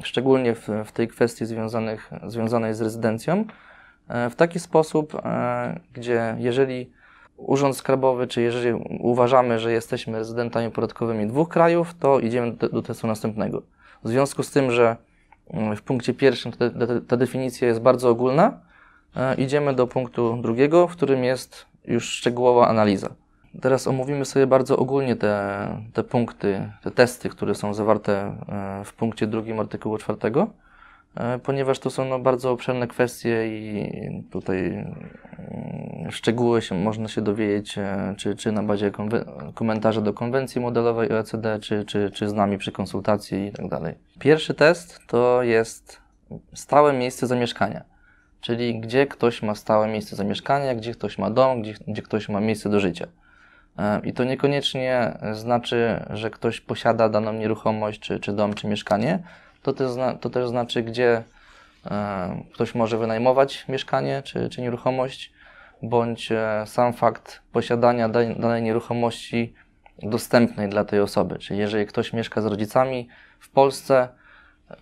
szczególnie 0.02 0.54
w, 0.54 0.68
w 0.84 0.92
tej 0.92 1.08
kwestii 1.08 1.46
związanych, 1.46 2.10
związanej 2.26 2.74
z 2.74 2.80
rezydencją, 2.80 3.44
e, 4.08 4.30
w 4.30 4.36
taki 4.36 4.60
sposób, 4.60 5.14
e, 5.14 5.80
gdzie 5.92 6.36
jeżeli 6.38 6.92
Urząd 7.36 7.76
Skarbowy, 7.76 8.26
czy 8.26 8.42
jeżeli 8.42 8.74
uważamy, 9.00 9.58
że 9.58 9.72
jesteśmy 9.72 10.18
rezydentami 10.18 10.70
podatkowymi 10.70 11.26
dwóch 11.26 11.48
krajów, 11.48 11.94
to 12.00 12.20
idziemy 12.20 12.52
do, 12.52 12.68
do 12.68 12.82
testu 12.82 13.06
następnego. 13.06 13.62
W 14.04 14.08
związku 14.08 14.42
z 14.42 14.50
tym, 14.50 14.70
że 14.70 14.96
mm, 15.50 15.76
w 15.76 15.82
punkcie 15.82 16.14
pierwszym 16.14 16.52
ta, 16.52 16.70
ta, 16.70 16.86
ta 17.08 17.16
definicja 17.16 17.68
jest 17.68 17.80
bardzo 17.80 18.10
ogólna, 18.10 18.60
e, 19.16 19.34
idziemy 19.34 19.74
do 19.74 19.86
punktu 19.86 20.38
drugiego, 20.42 20.88
w 20.88 20.92
którym 20.92 21.24
jest 21.24 21.66
już 21.84 22.04
szczegółowa 22.04 22.68
analiza. 22.68 23.08
Teraz 23.60 23.86
omówimy 23.86 24.24
sobie 24.24 24.46
bardzo 24.46 24.76
ogólnie 24.76 25.16
te, 25.16 25.68
te 25.92 26.04
punkty, 26.04 26.70
te 26.82 26.90
testy, 26.90 27.28
które 27.28 27.54
są 27.54 27.74
zawarte 27.74 28.36
e, 28.48 28.84
w 28.84 28.92
punkcie 28.92 29.26
drugim 29.26 29.60
artykułu 29.60 29.98
czwartego, 29.98 30.46
e, 31.14 31.38
ponieważ 31.38 31.78
to 31.78 31.90
są 31.90 32.04
no, 32.04 32.18
bardzo 32.18 32.50
obszerne 32.50 32.86
kwestie 32.86 33.46
i 33.48 34.22
tutaj 34.30 34.58
mm, 34.58 36.10
szczegóły 36.10 36.62
się, 36.62 36.74
można 36.74 37.08
się 37.08 37.22
dowiedzieć, 37.22 37.78
e, 37.78 38.14
czy, 38.18 38.34
czy 38.34 38.52
na 38.52 38.62
bazie 38.62 38.90
komentarza 39.54 40.00
do 40.00 40.12
konwencji 40.12 40.60
modelowej 40.60 41.12
OECD, 41.12 41.58
czy, 41.58 41.84
czy, 41.84 42.10
czy 42.10 42.28
z 42.28 42.32
nami 42.32 42.58
przy 42.58 42.72
konsultacji 42.72 43.46
i 43.46 43.52
tak 43.52 43.68
dalej. 43.68 43.94
Pierwszy 44.18 44.54
test 44.54 45.00
to 45.06 45.42
jest 45.42 46.00
stałe 46.54 46.92
miejsce 46.92 47.26
zamieszkania, 47.26 47.84
czyli 48.40 48.80
gdzie 48.80 49.06
ktoś 49.06 49.42
ma 49.42 49.54
stałe 49.54 49.88
miejsce 49.88 50.16
zamieszkania, 50.16 50.74
gdzie 50.74 50.92
ktoś 50.92 51.18
ma 51.18 51.30
dom, 51.30 51.62
gdzie, 51.62 51.74
gdzie 51.88 52.02
ktoś 52.02 52.28
ma 52.28 52.40
miejsce 52.40 52.70
do 52.70 52.80
życia. 52.80 53.06
E, 53.78 54.00
I 54.04 54.12
to 54.12 54.24
niekoniecznie 54.24 55.18
znaczy, 55.32 56.06
że 56.10 56.30
ktoś 56.30 56.60
posiada 56.60 57.08
daną 57.08 57.32
nieruchomość, 57.32 58.00
czy, 58.00 58.20
czy 58.20 58.32
dom, 58.32 58.54
czy 58.54 58.66
mieszkanie. 58.66 59.18
To 59.62 59.72
też, 59.72 59.90
to 60.20 60.30
też 60.30 60.48
znaczy, 60.48 60.82
gdzie 60.82 61.22
e, 61.86 62.42
ktoś 62.54 62.74
może 62.74 62.98
wynajmować 62.98 63.68
mieszkanie, 63.68 64.22
czy, 64.22 64.48
czy 64.48 64.62
nieruchomość, 64.62 65.32
bądź 65.82 66.32
e, 66.32 66.64
sam 66.66 66.92
fakt 66.92 67.42
posiadania 67.52 68.08
danej, 68.08 68.62
nieruchomości 68.62 69.54
dostępnej 70.02 70.68
dla 70.68 70.84
tej 70.84 71.00
osoby. 71.00 71.38
Czyli 71.38 71.60
jeżeli 71.60 71.86
ktoś 71.86 72.12
mieszka 72.12 72.40
z 72.40 72.46
rodzicami 72.46 73.08
w 73.40 73.50
Polsce, 73.50 74.08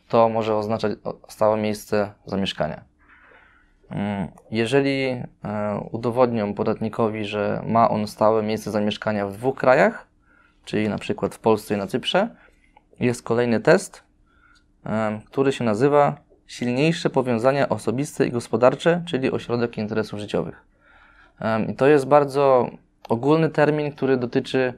to 0.09 0.29
może 0.29 0.57
oznaczać 0.57 0.93
stałe 1.29 1.57
miejsce 1.57 2.13
zamieszkania. 2.27 2.88
Mm, 3.91 4.29
Jeżeli 4.51 5.05
e, 5.05 5.25
udowodnią 5.93 6.55
podatnikowi, 6.55 7.25
że 7.25 7.63
ma 7.67 7.91
on 7.91 8.07
stałe 8.07 8.43
miejsce 8.43 8.71
zamieszkania 8.71 9.27
w 9.27 9.33
dwóch 9.33 9.57
krajach, 9.57 10.07
czyli 10.65 10.89
na 10.89 10.99
przykład 10.99 11.35
w 11.35 11.39
Polsce 11.39 11.75
i 11.75 11.79
na 11.79 11.87
Cyprze, 11.87 12.29
jest 13.01 13.23
kolejny 13.23 13.61
test, 13.61 14.03
e, 14.87 15.21
który 15.27 15.53
się 15.53 15.65
nazywa 15.65 16.17
silniejsze 16.47 17.11
powiązania 17.11 17.69
osobiste 17.69 18.27
i 18.27 18.31
gospodarcze, 18.31 19.03
czyli 19.07 19.31
ośrodek 19.31 19.79
interesów 19.79 20.21
życiowych. 20.21 20.65
E, 21.41 21.65
I 21.65 21.75
to 21.75 21.87
jest 21.87 22.07
bardzo 22.07 22.71
ogólny 23.09 23.49
termin, 23.49 23.93
który 23.93 24.17
dotyczy 24.17 24.75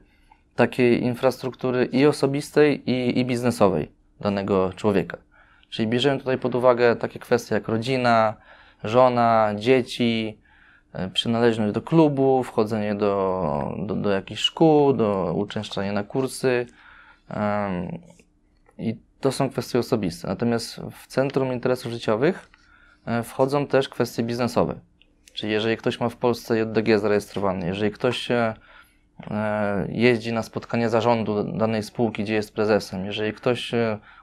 takiej 0.56 1.02
infrastruktury 1.02 1.84
i 1.84 2.06
osobistej, 2.06 2.90
i, 2.90 3.18
i 3.18 3.24
biznesowej 3.24 3.90
danego 4.20 4.72
człowieka. 4.72 5.16
Czyli 5.70 5.88
bierzemy 5.88 6.18
tutaj 6.18 6.38
pod 6.38 6.54
uwagę 6.54 6.96
takie 6.96 7.18
kwestie 7.18 7.54
jak 7.54 7.68
rodzina, 7.68 8.34
żona, 8.84 9.52
dzieci, 9.56 10.38
e, 10.92 11.08
przynależność 11.08 11.74
do 11.74 11.82
klubu, 11.82 12.42
wchodzenie 12.42 12.94
do, 12.94 13.74
do, 13.78 13.94
do 13.94 14.10
jakichś 14.10 14.42
szkół, 14.42 14.92
do 14.92 15.32
uczęszczania 15.36 15.92
na 15.92 16.04
kursy. 16.04 16.66
I 18.78 18.96
to 19.20 19.32
są 19.32 19.50
kwestie 19.50 19.78
osobiste. 19.78 20.28
Natomiast 20.28 20.80
w 20.92 21.06
Centrum 21.06 21.52
Interesów 21.52 21.92
Życiowych 21.92 22.50
e, 23.06 23.22
wchodzą 23.22 23.66
też 23.66 23.88
kwestie 23.88 24.22
biznesowe. 24.22 24.74
Czyli 25.32 25.52
jeżeli 25.52 25.76
ktoś 25.76 26.00
ma 26.00 26.08
w 26.08 26.16
Polsce 26.16 26.58
JDG 26.58 26.98
zarejestrowany, 26.98 27.66
jeżeli 27.66 27.90
ktoś 27.90 28.30
e, 28.30 28.54
jeździ 29.88 30.32
na 30.32 30.42
spotkanie 30.42 30.88
zarządu 30.88 31.44
danej 31.44 31.82
spółki, 31.82 32.22
gdzie 32.22 32.34
jest 32.34 32.54
prezesem, 32.54 33.04
jeżeli 33.04 33.32
ktoś 33.32 33.72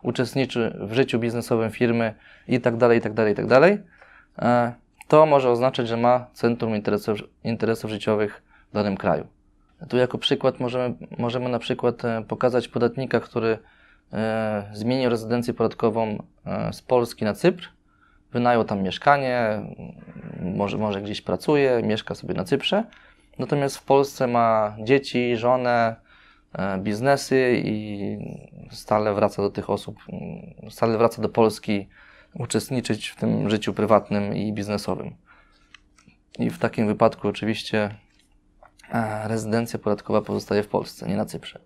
uczestniczy 0.01 0.77
w 0.81 0.93
życiu 0.93 1.19
biznesowym 1.19 1.71
firmy 1.71 2.13
i 2.47 2.61
tak 2.61 2.77
dalej, 2.77 2.97
i 2.97 3.01
tak 3.01 3.13
dalej, 3.13 3.33
i 3.33 3.35
tak 3.35 3.47
dalej, 3.47 3.77
to 5.08 5.25
może 5.25 5.51
oznaczać, 5.51 5.88
że 5.88 5.98
ma 5.98 6.27
Centrum 6.34 6.75
Interesów, 6.75 7.20
Interesów 7.44 7.91
Życiowych 7.91 8.41
w 8.72 8.74
danym 8.74 8.98
kraju. 8.98 9.27
Tu 9.89 9.98
jako 9.98 10.17
przykład 10.17 10.60
możemy, 10.60 10.96
możemy 11.17 11.50
na 11.50 11.60
przykład 11.60 12.06
e, 12.06 12.24
pokazać 12.27 12.67
podatnika, 12.67 13.20
który 13.20 13.60
e, 14.13 14.70
zmienił 14.74 15.10
rezydencję 15.10 15.53
podatkową 15.53 16.24
e, 16.46 16.74
z 16.74 16.82
Polski 16.82 17.25
na 17.25 17.34
Cypr, 17.34 17.70
wynajął 18.32 18.63
tam 18.63 18.82
mieszkanie, 18.84 19.62
może, 20.41 20.77
może 20.77 21.01
gdzieś 21.01 21.22
pracuje, 21.22 21.82
mieszka 21.84 22.15
sobie 22.15 22.34
na 22.34 22.44
Cyprze, 22.44 22.84
natomiast 23.39 23.77
w 23.77 23.84
Polsce 23.84 24.27
ma 24.27 24.75
dzieci, 24.84 25.38
żonę, 25.38 25.96
e, 26.53 26.77
biznesy 26.77 27.62
i 27.65 28.17
stale 28.72 29.13
wraca 29.13 29.41
do 29.41 29.50
tych 29.50 29.70
osób, 29.70 29.98
stale 30.70 30.98
wraca 30.98 31.22
do 31.22 31.29
Polski 31.29 31.88
uczestniczyć 32.39 33.10
w 33.10 33.15
tym 33.15 33.50
życiu 33.50 33.74
prywatnym 33.74 34.36
i 34.36 34.53
biznesowym. 34.53 35.15
I 36.39 36.50
w 36.50 36.60
takim 36.60 36.88
wypadku 36.88 37.27
oczywiście 37.27 37.96
e, 38.91 39.27
rezydencja 39.27 39.79
podatkowa 39.79 40.22
pozostaje 40.22 40.63
w 40.63 40.67
Polsce, 40.67 41.08
nie 41.08 41.17
na 41.17 41.25
Cyprze. 41.25 41.60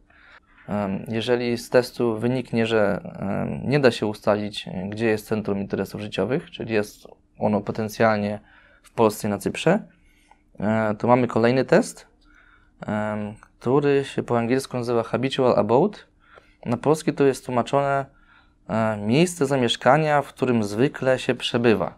Jeżeli 1.08 1.58
z 1.58 1.70
testu 1.70 2.20
wyniknie, 2.20 2.66
że 2.66 3.02
nie 3.64 3.80
da 3.80 3.92
się 3.92 4.06
ustalić, 4.06 4.66
gdzie 4.90 5.06
jest 5.06 5.28
centrum 5.28 5.60
interesów 5.60 6.02
życiowych, 6.02 6.52
czyli 6.52 6.74
jest 6.74 7.08
ono 7.40 7.62
potencjalnie 7.62 8.40
w 8.84 8.92
Polsce 8.92 9.30
na 9.30 9.38
Cyprze, 9.38 9.88
e, 10.60 10.96
to 10.96 11.08
mamy 11.08 11.28
kolejny 11.28 11.66
test, 11.66 12.08
który 13.60 14.06
się 14.06 14.24
po 14.24 14.38
angielsku 14.38 14.78
nazywa 14.78 15.04
Habitual 15.04 15.60
Abode. 15.60 15.98
Na 16.66 16.78
polski 16.78 17.14
to 17.14 17.24
jest 17.24 17.46
tłumaczone 17.46 18.06
miejsce 18.98 19.46
zamieszkania, 19.46 20.22
w 20.22 20.28
którym 20.28 20.64
zwykle 20.64 21.20
się 21.20 21.36
przebywa. 21.36 21.94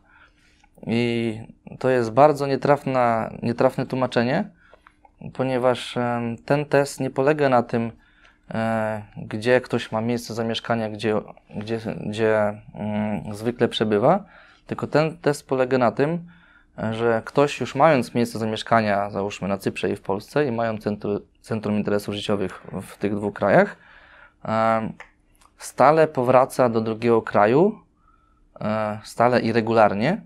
I 0.88 1.40
to 1.80 1.90
jest 1.90 2.12
bardzo 2.12 2.48
nietrafna, 2.48 3.34
nietrafne 3.42 3.86
tłumaczenie, 3.86 4.50
ponieważ 5.34 5.98
em, 5.98 6.38
ten 6.46 6.66
test 6.66 7.00
nie 7.00 7.10
polega 7.10 7.50
na 7.50 7.64
tym, 7.64 7.92
e, 8.54 9.02
gdzie 9.18 9.62
ktoś 9.62 9.92
ma 9.92 10.02
miejsce 10.02 10.34
zamieszkania, 10.34 10.90
gdzie, 10.90 11.16
gdzie, 11.56 11.80
gdzie 12.06 12.62
mm, 12.74 13.34
zwykle 13.34 13.68
przebywa, 13.68 14.24
tylko 14.68 14.88
ten 14.88 15.18
test 15.18 15.48
polega 15.48 15.78
na 15.78 15.92
tym, 15.92 16.28
e, 16.78 16.94
że 16.94 17.22
ktoś 17.26 17.60
już 17.60 17.76
mając 17.76 18.14
miejsce 18.14 18.40
zamieszkania, 18.40 19.10
załóżmy 19.10 19.48
na 19.48 19.58
Cyprze 19.58 19.90
i 19.90 19.96
w 19.96 20.02
Polsce, 20.02 20.46
i 20.46 20.52
mają 20.52 20.78
centrum, 21.42 21.78
interesów 21.78 22.16
życiowych 22.16 22.64
w, 22.82 22.98
tych 22.98 23.16
dwóch 23.16 23.34
krajach, 23.34 23.78
stale 25.64 26.08
powraca 26.08 26.70
do 26.70 26.82
drugiego 26.82 27.22
kraju, 27.22 27.80
e, 28.62 29.00
stale 29.04 29.42
i 29.42 29.52
regularnie, 29.52 30.22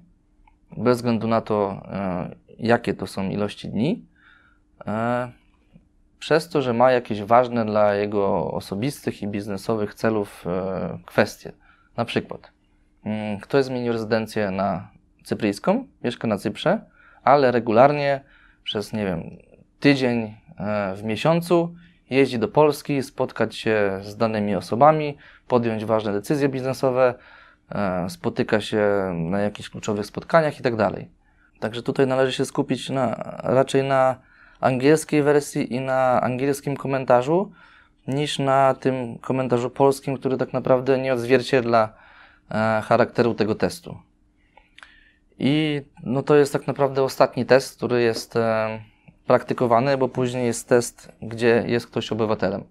bez 0.78 0.98
względu 0.98 1.28
na 1.28 1.42
to, 1.42 1.82
e, 1.92 2.36
jakie 2.60 2.94
to 2.94 3.08
są 3.08 3.30
ilości 3.30 3.70
dni, 3.70 4.06
e, 4.88 5.32
przez 6.20 6.50
to, 6.50 6.62
że 6.62 6.74
ma 6.74 6.92
jakieś 6.92 7.22
ważne 7.22 7.66
dla 7.66 7.94
jego 7.94 8.52
osobistych 8.52 9.22
i 9.22 9.28
biznesowych 9.28 9.94
celów 9.94 10.46
kwestie. 11.06 11.52
Na 11.98 12.06
przykład, 12.06 12.52
mm, 13.06 13.40
ktoś 13.40 13.66
zmienił 13.66 13.94
rezydencję 13.94 14.52
na 14.52 14.88
cypryjską, 15.24 15.88
mieszka 16.04 16.28
na 16.28 16.38
Cyprze, 16.38 16.82
ale 17.24 17.52
regularnie 17.52 18.22
przez, 18.64 18.94
nie 18.94 19.06
wiem, 19.06 19.38
tydzień 19.80 20.36
w 20.96 21.04
miesiącu 21.04 21.76
jeździ 22.10 22.40
do 22.40 22.48
Polski, 22.48 23.04
spotkać 23.04 23.56
się 23.56 24.00
z 24.02 24.18
danymi 24.18 24.56
osobami, 24.56 25.18
podjąć 25.48 25.86
ważne 25.86 26.14
decyzje 26.14 26.50
biznesowe, 26.50 27.14
e, 27.70 28.10
spotyka 28.10 28.62
się 28.62 29.14
na 29.16 29.40
jakichś 29.40 29.70
kluczowych 29.70 30.06
spotkaniach 30.06 30.60
i 30.60 30.64
tak. 30.64 30.74
Także 31.60 31.84
tutaj 31.84 32.08
należy 32.08 32.34
się 32.34 32.46
skupić 32.46 32.90
na, 32.90 33.16
raczej 33.44 33.84
na 33.84 34.16
angielskiej 34.60 35.24
wersji 35.24 35.74
i 35.74 35.80
na 35.80 36.22
angielskim 36.22 36.78
komentarzu, 36.78 37.52
niż 38.08 38.40
na 38.40 38.74
tym 38.74 39.18
komentarzu 39.18 39.70
polskim, 39.70 40.18
który 40.18 40.38
tak 40.38 40.54
naprawdę 40.54 40.98
nie 40.98 41.14
odzwierciedla 41.14 41.94
e, 42.52 42.82
charakteru 42.86 43.34
tego 43.34 43.56
testu. 43.56 43.98
I 45.40 45.82
no 46.04 46.24
to 46.24 46.36
jest 46.36 46.54
tak 46.54 46.68
naprawdę 46.68 47.04
ostatni 47.04 47.46
test, 47.46 47.78
który 47.78 48.02
jest 48.02 48.36
e, 48.36 48.80
praktykowany, 49.28 49.98
bo 49.98 50.10
później 50.10 50.46
jest 50.46 50.70
test, 50.70 51.12
gdzie 51.22 51.64
jest 51.68 51.88
ktoś 51.88 52.12
obywatelem. 52.12 52.64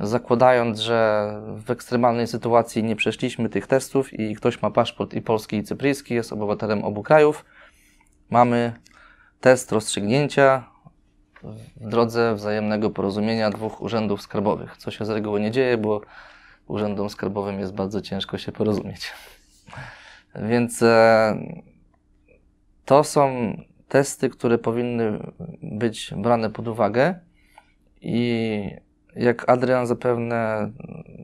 Zakładając, 0.00 0.78
że 0.78 1.30
w 1.56 1.70
ekstremalnej 1.70 2.26
sytuacji 2.26 2.84
nie 2.84 2.96
przeszliśmy 2.96 3.48
tych 3.48 3.66
testów 3.66 4.12
i 4.12 4.34
ktoś 4.34 4.62
ma 4.62 4.70
paszport 4.70 5.14
i 5.14 5.22
polski 5.22 5.56
i 5.56 5.64
cypryjski, 5.64 6.14
jest 6.14 6.32
obywatelem 6.32 6.84
obu 6.84 7.02
krajów, 7.02 7.44
mamy 8.30 8.72
test 9.40 9.72
rozstrzygnięcia 9.72 10.64
w 11.76 11.88
drodze 11.88 12.34
wzajemnego 12.34 12.90
porozumienia 12.90 13.50
dwóch 13.50 13.80
urzędów 13.80 14.22
skarbowych, 14.22 14.76
co 14.76 14.90
się 14.90 15.04
z 15.04 15.10
reguły 15.10 15.40
nie 15.40 15.50
dzieje, 15.50 15.78
bo 15.78 16.00
urzędom 16.66 17.10
skarbowym 17.10 17.60
jest 17.60 17.74
bardzo 17.74 18.00
ciężko 18.00 18.38
się 18.38 18.52
porozumieć. 18.52 19.12
Więc 20.34 20.82
e, 20.82 21.36
to 22.84 23.04
są 23.04 23.56
testy, 23.88 24.30
które 24.30 24.58
powinny 24.58 25.18
być 25.62 26.14
brane 26.16 26.50
pod 26.50 26.68
uwagę 26.68 27.14
i 28.00 28.70
jak 29.16 29.48
Adrian 29.48 29.86
zapewne 29.86 30.70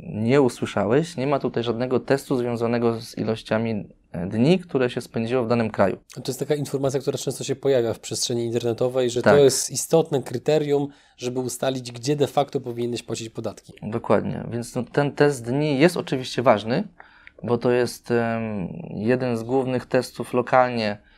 nie 0.05 0.43
usłyszałeś, 0.43 1.17
nie 1.17 1.27
ma 1.27 1.39
tutaj 1.39 1.63
żadnego 1.63 2.01
testu 2.01 2.37
związanego 2.37 3.01
z 3.01 3.19
ilościami 3.19 3.89
dni, 4.29 4.59
które 4.59 4.91
się 4.91 5.01
spędziło 5.01 5.45
w 5.45 5.49
danym 5.49 5.71
kraju. 5.71 5.97
To 6.15 6.23
jest 6.27 6.39
taka 6.39 6.55
informacja, 6.55 7.01
która 7.01 7.19
często 7.19 7.45
się 7.45 7.57
pojawia 7.57 7.95
w 7.95 8.01
przestrzeni 8.01 8.45
internetowej, 8.45 9.11
że 9.11 9.23
Tak. 9.23 9.35
to 9.35 9.45
jest 9.45 9.71
istotne 9.71 10.23
kryterium, 10.23 10.89
żeby 11.17 11.41
ustalić, 11.41 11.93
gdzie 11.93 12.17
de 12.17 12.27
facto 12.27 12.61
powinieneś 12.61 13.03
płacić 13.03 13.29
podatki. 13.29 13.73
Dokładnie, 13.83 14.45
więc 14.51 14.75
no, 14.75 14.83
ten 14.83 15.13
test 15.13 15.45
dni 15.45 15.79
jest 15.79 15.97
oczywiście 15.97 16.43
ważny, 16.43 16.89
bo 17.43 17.59
to 17.59 17.71
jest 17.71 18.11
em, 18.11 18.69
jeden 18.95 19.37
z 19.37 19.43
głównych 19.43 19.87
testów 19.87 20.35
lokalnie, 20.35 20.91
e, 20.91 21.12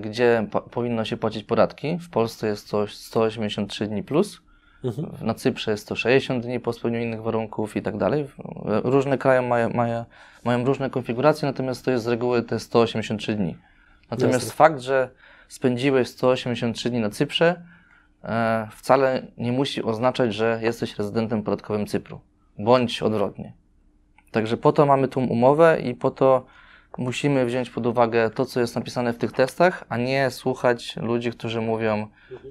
gdzie 0.00 0.46
po, 0.50 0.60
powinno 0.60 1.04
się 1.04 1.16
płacić 1.16 1.44
podatki. 1.44 1.98
W 1.98 2.10
Polsce 2.10 2.46
jest 2.46 2.70
to 2.70 2.86
183 2.86 3.86
dni 3.86 4.02
plus, 4.02 4.40
Mhm. 4.84 5.26
na 5.26 5.34
Cyprze 5.34 5.70
jest 5.70 5.88
to 5.88 5.96
60 5.96 6.44
dni 6.44 6.60
po 6.60 6.72
spełnieniu 6.72 7.04
innych 7.04 7.22
warunków 7.22 7.76
i 7.76 7.82
tak 7.82 7.96
dalej. 7.96 8.26
Różne 8.84 9.18
kraje 9.18 9.42
mają, 9.42 9.70
mają, 9.70 10.04
mają 10.44 10.64
różne 10.64 10.90
konfiguracje, 10.90 11.46
natomiast 11.48 11.84
to 11.84 11.90
jest 11.90 12.04
z 12.04 12.06
reguły 12.08 12.42
te 12.42 12.60
183 12.60 13.34
dni. 13.34 13.56
Natomiast 14.10 14.38
Jasne. 14.38 14.52
fakt, 14.56 14.80
że 14.80 15.10
spędziłeś 15.48 16.08
183 16.08 16.90
dni 16.90 17.00
na 17.00 17.10
Cyprze, 17.10 17.62
e, 18.24 18.68
wcale 18.72 19.26
nie 19.38 19.52
musi 19.52 19.82
oznaczać, 19.82 20.34
że 20.34 20.58
jesteś 20.62 20.98
rezydentem 20.98 21.42
podatkowym 21.42 21.86
Cypru, 21.86 22.20
bądź 22.58 23.02
odwrotnie. 23.02 23.52
Także 24.30 24.56
po 24.56 24.72
to 24.72 24.86
mamy 24.86 25.08
tą 25.08 25.26
umowę 25.26 25.78
i 25.80 25.94
po 25.94 26.10
to 26.10 26.46
musimy 26.98 27.46
wziąć 27.46 27.70
pod 27.70 27.86
uwagę 27.86 28.30
to, 28.30 28.46
co 28.46 28.60
jest 28.60 28.74
napisane 28.74 29.12
w 29.12 29.18
tych 29.18 29.32
testach, 29.32 29.84
a 29.88 29.96
nie 29.96 30.30
słuchać 30.30 30.96
ludzi, 30.96 31.30
którzy 31.30 31.60
mówią: 31.60 32.08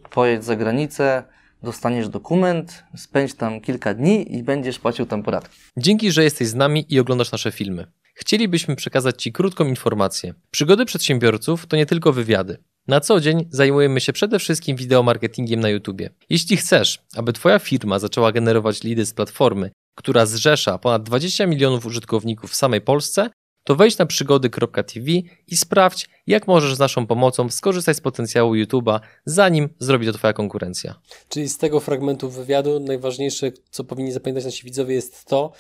pojedź 0.09 0.43
za 0.43 0.55
granicę, 0.55 1.23
dostaniesz 1.63 2.09
dokument, 2.09 2.83
spędź 2.95 3.33
tam 3.33 3.61
kilka 3.61 3.93
dni 3.93 4.35
i 4.35 4.43
będziesz 4.43 4.79
płacił 4.79 5.05
tam 5.05 5.23
podatki. 5.23 5.57
Dzięki, 5.77 6.11
że 6.11 6.23
jesteś 6.23 6.47
z 6.47 6.55
nami 6.55 6.85
i 6.89 6.99
oglądasz 6.99 7.31
nasze 7.31 7.51
filmy. 7.51 7.87
Chcielibyśmy 8.15 8.75
przekazać 8.75 9.23
Ci 9.23 9.31
krótką 9.31 9.65
informację. 9.65 10.33
Przygody 10.51 10.85
przedsiębiorców 10.85 11.65
to 11.67 11.77
nie 11.77 11.85
tylko 11.85 12.13
wywiady. 12.13 12.57
Na 12.87 12.99
co 12.99 13.19
dzień 13.19 13.47
zajmujemy 13.49 14.01
się 14.01 14.13
przede 14.13 14.39
wszystkim 14.39 14.77
wideomarketingiem 14.77 15.59
na 15.59 15.69
YouTube. 15.69 16.01
Jeśli 16.29 16.57
chcesz, 16.57 17.03
aby 17.15 17.33
Twoja 17.33 17.59
firma 17.59 17.99
zaczęła 17.99 18.31
generować 18.31 18.83
lidy 18.83 19.05
z 19.05 19.13
platformy, 19.13 19.71
która 19.95 20.25
zrzesza 20.25 20.77
ponad 20.77 21.03
20 21.03 21.45
milionów 21.47 21.85
użytkowników 21.85 22.51
w 22.51 22.55
samej 22.55 22.81
Polsce, 22.81 23.29
to 23.65 23.75
wejdź 23.75 23.97
na 23.97 24.05
przygody.tv 24.05 25.11
i 25.47 25.57
sprawdź, 25.57 26.09
jak 26.27 26.47
możesz 26.47 26.75
z 26.75 26.79
naszą 26.79 27.07
pomocą 27.07 27.49
skorzystać 27.49 27.97
z 27.97 28.01
potencjału 28.01 28.53
YouTube'a, 28.53 28.99
zanim 29.25 29.69
zrobi 29.79 30.05
to 30.05 30.13
Twoja 30.13 30.33
konkurencja. 30.33 30.95
Czyli 31.29 31.49
z 31.49 31.57
tego 31.57 31.79
fragmentu 31.79 32.29
wywiadu 32.29 32.79
najważniejsze, 32.79 33.51
co 33.71 33.83
powinni 33.83 34.11
zapamiętać 34.11 34.45
nasi 34.45 34.63
widzowie, 34.63 34.95
jest 34.95 35.25
to, 35.25 35.51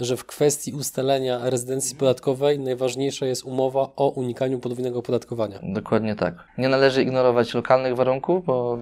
że 0.00 0.16
w 0.16 0.24
kwestii 0.24 0.72
ustalenia 0.72 1.50
rezydencji 1.50 1.96
podatkowej 1.96 2.58
najważniejsza 2.58 3.26
jest 3.26 3.44
umowa 3.44 3.92
o 3.96 4.08
unikaniu 4.08 4.58
podwójnego 4.58 4.98
opodatkowania. 4.98 5.58
Dokładnie 5.62 6.14
tak. 6.14 6.34
Nie 6.58 6.68
należy 6.68 7.02
ignorować 7.02 7.54
lokalnych 7.54 7.96
warunków, 7.96 8.44
bo 8.44 8.78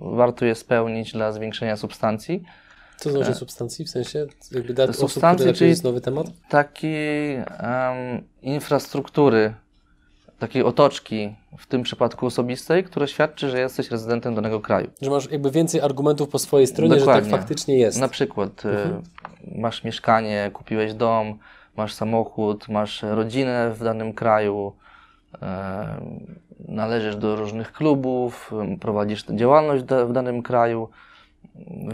warto 0.00 0.44
je 0.44 0.54
spełnić 0.54 1.12
dla 1.12 1.32
zwiększenia 1.32 1.76
substancji. 1.76 2.42
Co 3.00 3.10
znaczy 3.10 3.34
substancji? 3.34 3.84
W 3.84 3.90
sensie 3.90 4.26
jakby 4.52 4.74
dat 4.74 4.90
które 5.34 5.52
czyli- 5.52 5.70
jest 5.70 5.84
nowy 5.84 6.00
temat? 6.00 6.26
Takiej 6.48 7.36
em, 7.36 7.44
infrastruktury, 8.42 9.54
takiej 10.38 10.62
otoczki, 10.62 11.34
w 11.58 11.66
tym 11.66 11.82
przypadku 11.82 12.26
osobistej, 12.26 12.84
która 12.84 13.06
świadczy, 13.06 13.50
że 13.50 13.60
jesteś 13.60 13.90
rezydentem 13.90 14.34
danego 14.34 14.60
kraju. 14.60 14.90
Że 15.02 15.10
masz 15.10 15.30
jakby 15.30 15.50
więcej 15.50 15.80
argumentów 15.80 16.28
po 16.28 16.38
swojej 16.38 16.66
stronie, 16.66 16.94
że 16.94 16.98
Dokładnie. 17.00 17.30
tak 17.30 17.40
faktycznie 17.40 17.78
jest. 17.78 18.00
Na 18.00 18.08
przykład 18.08 18.64
e, 18.66 18.68
Mhm. 18.84 19.02
masz 19.54 19.84
mieszkanie, 19.84 20.50
kupiłeś 20.52 20.94
dom, 20.94 21.38
masz 21.76 21.92
samochód, 21.92 22.68
masz 22.68 23.02
rodzinę 23.02 23.70
w 23.74 23.84
danym 23.84 24.12
kraju, 24.12 24.72
e, 25.42 26.00
należysz 26.68 27.16
do 27.16 27.36
różnych 27.36 27.72
klubów, 27.72 28.52
prowadzisz 28.80 29.24
działalność 29.24 29.84
w 29.84 30.12
danym 30.12 30.42
kraju. 30.42 30.88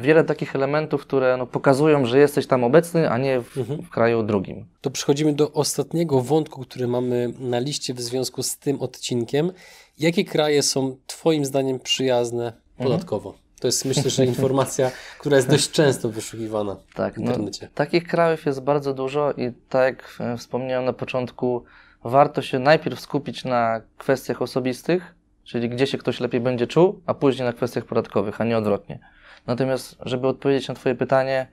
Wiele 0.01 0.25
takich 0.25 0.57
elementów, 0.57 1.01
które 1.03 1.37
no, 1.37 1.47
pokazują, 1.47 2.07
że 2.07 2.19
jesteś 2.19 2.47
tam 2.47 2.65
obecny, 2.65 3.11
a 3.11 3.19
nie 3.19 3.41
w, 3.41 3.57
Mhm. 3.59 3.83
w 3.83 3.91
kraju 3.91 4.23
drugim. 4.23 4.67
To 4.81 4.91
przechodzimy 4.91 5.33
do 5.33 5.53
ostatniego 5.53 6.21
wątku, 6.21 6.61
który 6.63 6.89
mamy 6.89 7.33
na 7.39 7.59
liście 7.59 7.95
w 7.95 8.01
związku 8.01 8.43
z 8.43 8.59
tym 8.59 8.81
odcinkiem. 8.81 9.53
Jakie 9.99 10.25
kraje 10.25 10.63
są 10.63 10.97
Twoim 11.07 11.45
zdaniem 11.45 11.81
przyjazne 11.81 12.53
podatkowo? 12.79 13.35
To 13.61 13.69
jest 13.69 13.85
myślę, 13.85 14.11
że 14.11 14.27
informacja, 14.27 14.91
która 15.21 15.37
jest 15.37 15.49
dość 15.49 15.71
często 15.71 16.09
wyszukiwana 16.09 16.77
Tak, 16.95 17.15
w 17.15 17.17
no, 17.19 17.23
internecie. 17.25 17.69
takich 17.75 18.07
krajów 18.07 18.47
jest 18.47 18.61
bardzo 18.63 18.95
dużo 18.95 19.33
i 19.33 19.53
tak 19.69 19.85
jak 19.85 20.17
e, 20.35 20.37
wspomniałem 20.37 20.85
na 20.85 20.93
początku, 20.93 21.65
warto 22.05 22.43
się 22.43 22.59
najpierw 22.59 23.01
skupić 23.01 23.45
na 23.45 23.81
kwestiach 23.99 24.43
osobistych, 24.43 25.15
czyli 25.45 25.69
gdzie 25.69 25.87
się 25.87 25.99
ktoś 25.99 26.21
lepiej 26.21 26.41
będzie 26.41 26.67
czuł, 26.67 27.01
a 27.07 27.15
później 27.15 27.47
na 27.47 27.53
kwestiach 27.53 27.85
podatkowych, 27.85 28.41
a 28.41 28.45
nie 28.45 28.59
odwrotnie. 28.59 28.99
Natomiast, 29.47 29.97
żeby 30.01 30.27
odpowiedzieć 30.27 30.69
na 30.69 30.75
Twoje 30.75 30.95
pytanie, 30.95 31.47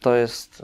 to 0.00 0.14
jest 0.14 0.62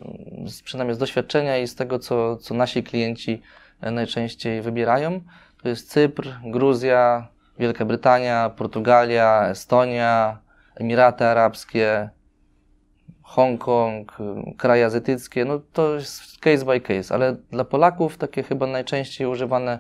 przynajmniej 0.65 0.95
z 0.95 0.99
doświadczenia 0.99 1.59
i 1.59 1.67
z 1.67 1.75
tego, 1.75 1.99
co, 1.99 2.37
co 2.37 2.55
nasi 2.55 2.83
klienci 2.83 3.43
e, 3.81 3.91
najczęściej 3.91 4.63
wybierają, 4.63 5.21
to 5.63 5.69
jest 5.69 5.91
Cypr, 5.91 6.29
Gruzja, 6.45 7.29
Wielka 7.59 7.85
Brytania, 7.85 8.51
Portugalia, 8.51 9.49
Estonia, 9.49 10.39
Emiraty 10.75 11.25
Arabskie, 11.25 12.11
Hongkong, 13.23 14.13
kraje 14.59 14.87
azjatyckie, 14.87 15.45
no 15.45 15.61
to 15.73 15.95
jest 15.95 16.39
case 16.41 16.65
by 16.65 16.81
case, 16.81 17.15
ale 17.15 17.37
dla 17.51 17.65
Polaków 17.65 18.17
takie 18.17 18.43
chyba 18.43 18.67
najczęściej 18.67 19.27
używane 19.27 19.79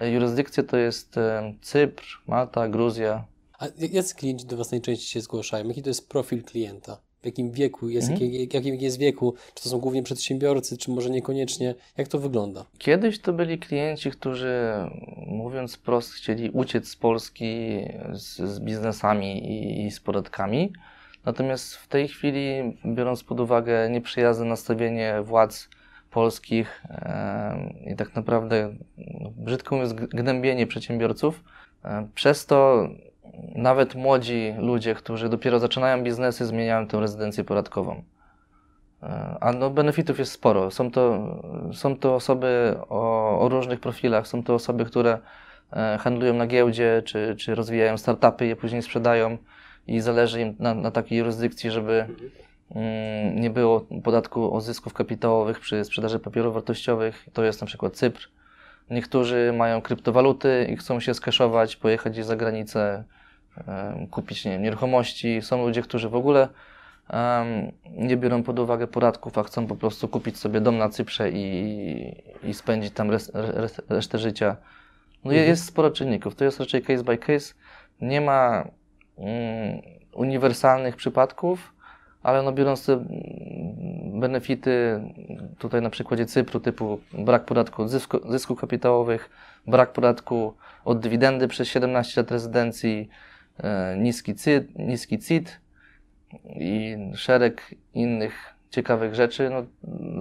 e, 0.00 0.10
jurysdykcje 0.10 0.62
to 0.62 0.76
jest 0.76 1.16
Cypr, 1.60 2.04
Malta, 2.26 2.68
Gruzja. 2.68 3.24
A 3.60 3.66
jacy 3.92 4.14
klienci 4.14 4.46
do 4.46 4.56
Was 4.56 4.70
najczęściej 4.70 5.08
się 5.08 5.20
zgłaszają? 5.20 5.68
Jaki 5.68 5.82
to 5.82 5.90
jest 5.90 6.08
profil 6.08 6.44
klienta? 6.44 7.00
W 7.22 7.26
jakim 7.26 7.50
wieku 7.52 7.88
jest, 7.88 8.10
Mhm. 8.10 8.32
jakie, 8.32 8.58
jakim 8.58 8.74
jest 8.74 8.98
wieku? 8.98 9.34
Czy 9.54 9.62
to 9.62 9.68
są 9.70 9.78
głównie 9.78 10.02
przedsiębiorcy, 10.02 10.76
czy 10.78 10.90
może 10.90 11.10
niekoniecznie? 11.10 11.74
Jak 11.96 12.08
to 12.08 12.18
wygląda? 12.18 12.66
Kiedyś 12.78 13.20
to 13.20 13.32
byli 13.32 13.58
klienci, 13.58 14.10
którzy 14.10 14.60
mówiąc 15.26 15.74
wprost 15.74 16.12
chcieli 16.12 16.50
uciec 16.50 16.88
z 16.88 16.96
Polski 16.96 17.80
z, 18.12 18.36
z 18.36 18.60
biznesami 18.60 19.52
i, 19.52 19.86
i 19.86 19.90
z 19.90 20.00
podatkami. 20.00 20.72
Natomiast 21.24 21.74
w 21.74 21.88
tej 21.88 22.08
chwili, 22.08 22.78
biorąc 22.86 23.24
pod 23.24 23.40
uwagę 23.40 23.90
nieprzyjazne 23.90 24.44
nastawienie 24.44 25.22
władz 25.22 25.68
polskich 26.10 26.82
i 27.92 27.96
tak 27.96 28.14
naprawdę, 28.14 28.74
no, 29.20 29.30
brzydko 29.36 29.74
mówiąc, 29.76 29.92
gnębienie 29.92 30.66
przedsiębiorców, 30.66 31.44
przez 32.14 32.46
to 32.46 32.88
nawet 33.54 33.94
młodzi 33.94 34.54
ludzie, 34.58 34.94
którzy 34.94 35.28
dopiero 35.28 35.58
zaczynają 35.58 36.02
biznesy, 36.02 36.46
zmieniają 36.46 36.86
tę 36.86 37.00
rezydencję 37.00 37.44
podatkową. 37.44 38.02
E, 39.02 39.36
A 39.40 39.52
no, 39.52 39.70
benefitów 39.70 40.18
jest 40.18 40.32
sporo. 40.32 40.70
Są 40.70 40.90
to, 40.90 41.34
są 41.72 41.96
to 41.96 42.14
osoby 42.14 42.76
o, 42.88 43.40
o 43.40 43.48
różnych 43.48 43.80
profilach. 43.80 44.26
Są 44.26 44.42
to 44.42 44.54
osoby, 44.54 44.84
które 44.84 45.18
e, 45.72 45.98
handlują 46.00 46.34
na 46.34 46.46
giełdzie, 46.46 47.02
czy, 47.04 47.36
czy 47.38 47.54
rozwijają 47.54 47.98
startupy, 47.98 48.46
je 48.46 48.56
później 48.56 48.82
sprzedają 48.82 49.38
i 49.86 50.00
zależy 50.00 50.40
im 50.40 50.56
na, 50.58 50.74
na 50.74 50.90
takiej 50.90 51.18
jurysdykcji, 51.18 51.70
żeby 51.70 52.06
mm, 52.74 53.40
nie 53.40 53.50
było 53.50 53.86
podatku 54.04 54.54
od 54.54 54.62
zysków 54.62 54.94
kapitałowych 54.94 55.60
przy 55.60 55.84
sprzedaży 55.84 56.18
papierów 56.18 56.54
wartościowych. 56.54 57.26
To 57.32 57.44
jest 57.44 57.60
na 57.60 57.66
przykład 57.66 57.96
Cypr. 57.96 58.28
Niektórzy 58.90 59.52
mają 59.56 59.82
kryptowaluty 59.82 60.66
i 60.70 60.76
chcą 60.76 61.00
się 61.00 61.14
skeszować, 61.14 61.76
pojechać 61.76 62.12
gdzieś 62.12 62.24
za 62.24 62.36
granicę, 62.36 63.04
kupić 64.10 64.44
nie 64.44 64.50
wiem, 64.50 64.62
nieruchomości. 64.62 65.42
Są 65.42 65.66
ludzie, 65.66 65.82
którzy 65.82 66.08
w 66.08 66.14
ogóle 66.14 66.48
nie 67.90 68.16
biorą 68.16 68.42
pod 68.42 68.58
uwagę 68.58 68.86
podatków, 68.86 69.38
a 69.38 69.42
chcą 69.42 69.66
po 69.66 69.76
prostu 69.76 70.08
kupić 70.08 70.38
sobie 70.38 70.60
dom 70.60 70.78
na 70.78 70.88
Cyprze 70.88 71.30
i, 71.30 72.22
i 72.42 72.54
spędzić 72.54 72.94
tam 72.94 73.10
res, 73.10 73.30
res, 73.34 73.80
resztę 73.88 74.18
życia. 74.18 74.56
No 75.24 75.30
Mhm. 75.30 75.48
jest 75.48 75.64
sporo 75.64 75.90
czynników. 75.90 76.34
To 76.34 76.44
jest 76.44 76.60
raczej 76.60 76.82
case 76.82 77.04
by 77.04 77.18
case. 77.18 77.54
Nie 78.00 78.20
ma 78.20 78.64
mm, 79.18 79.82
uniwersalnych 80.12 80.96
przypadków, 80.96 81.72
ale 82.22 82.42
no 82.42 82.52
biorąc 82.52 82.86
te 82.86 83.04
benefity 84.20 85.00
tutaj 85.58 85.82
na 85.82 85.90
przykładzie 85.90 86.26
Cypru 86.26 86.60
typu 86.60 87.00
brak 87.12 87.44
podatku 87.44 87.82
od 87.82 87.90
zysku, 87.90 88.30
zysków 88.30 88.60
kapitałowych, 88.60 89.30
brak 89.66 89.92
podatku 89.92 90.54
od 90.84 91.00
dywidendy 91.00 91.48
przez 91.48 91.68
17 91.68 92.20
lat 92.20 92.30
rezydencji, 92.30 93.08
niski 93.96 94.34
CIT, 94.34 94.78
niski 94.78 95.18
CIT 95.18 95.60
i 96.50 96.96
szereg 97.14 97.74
innych 97.94 98.54
ciekawych 98.70 99.14
rzeczy, 99.14 99.50
no, 99.50 99.62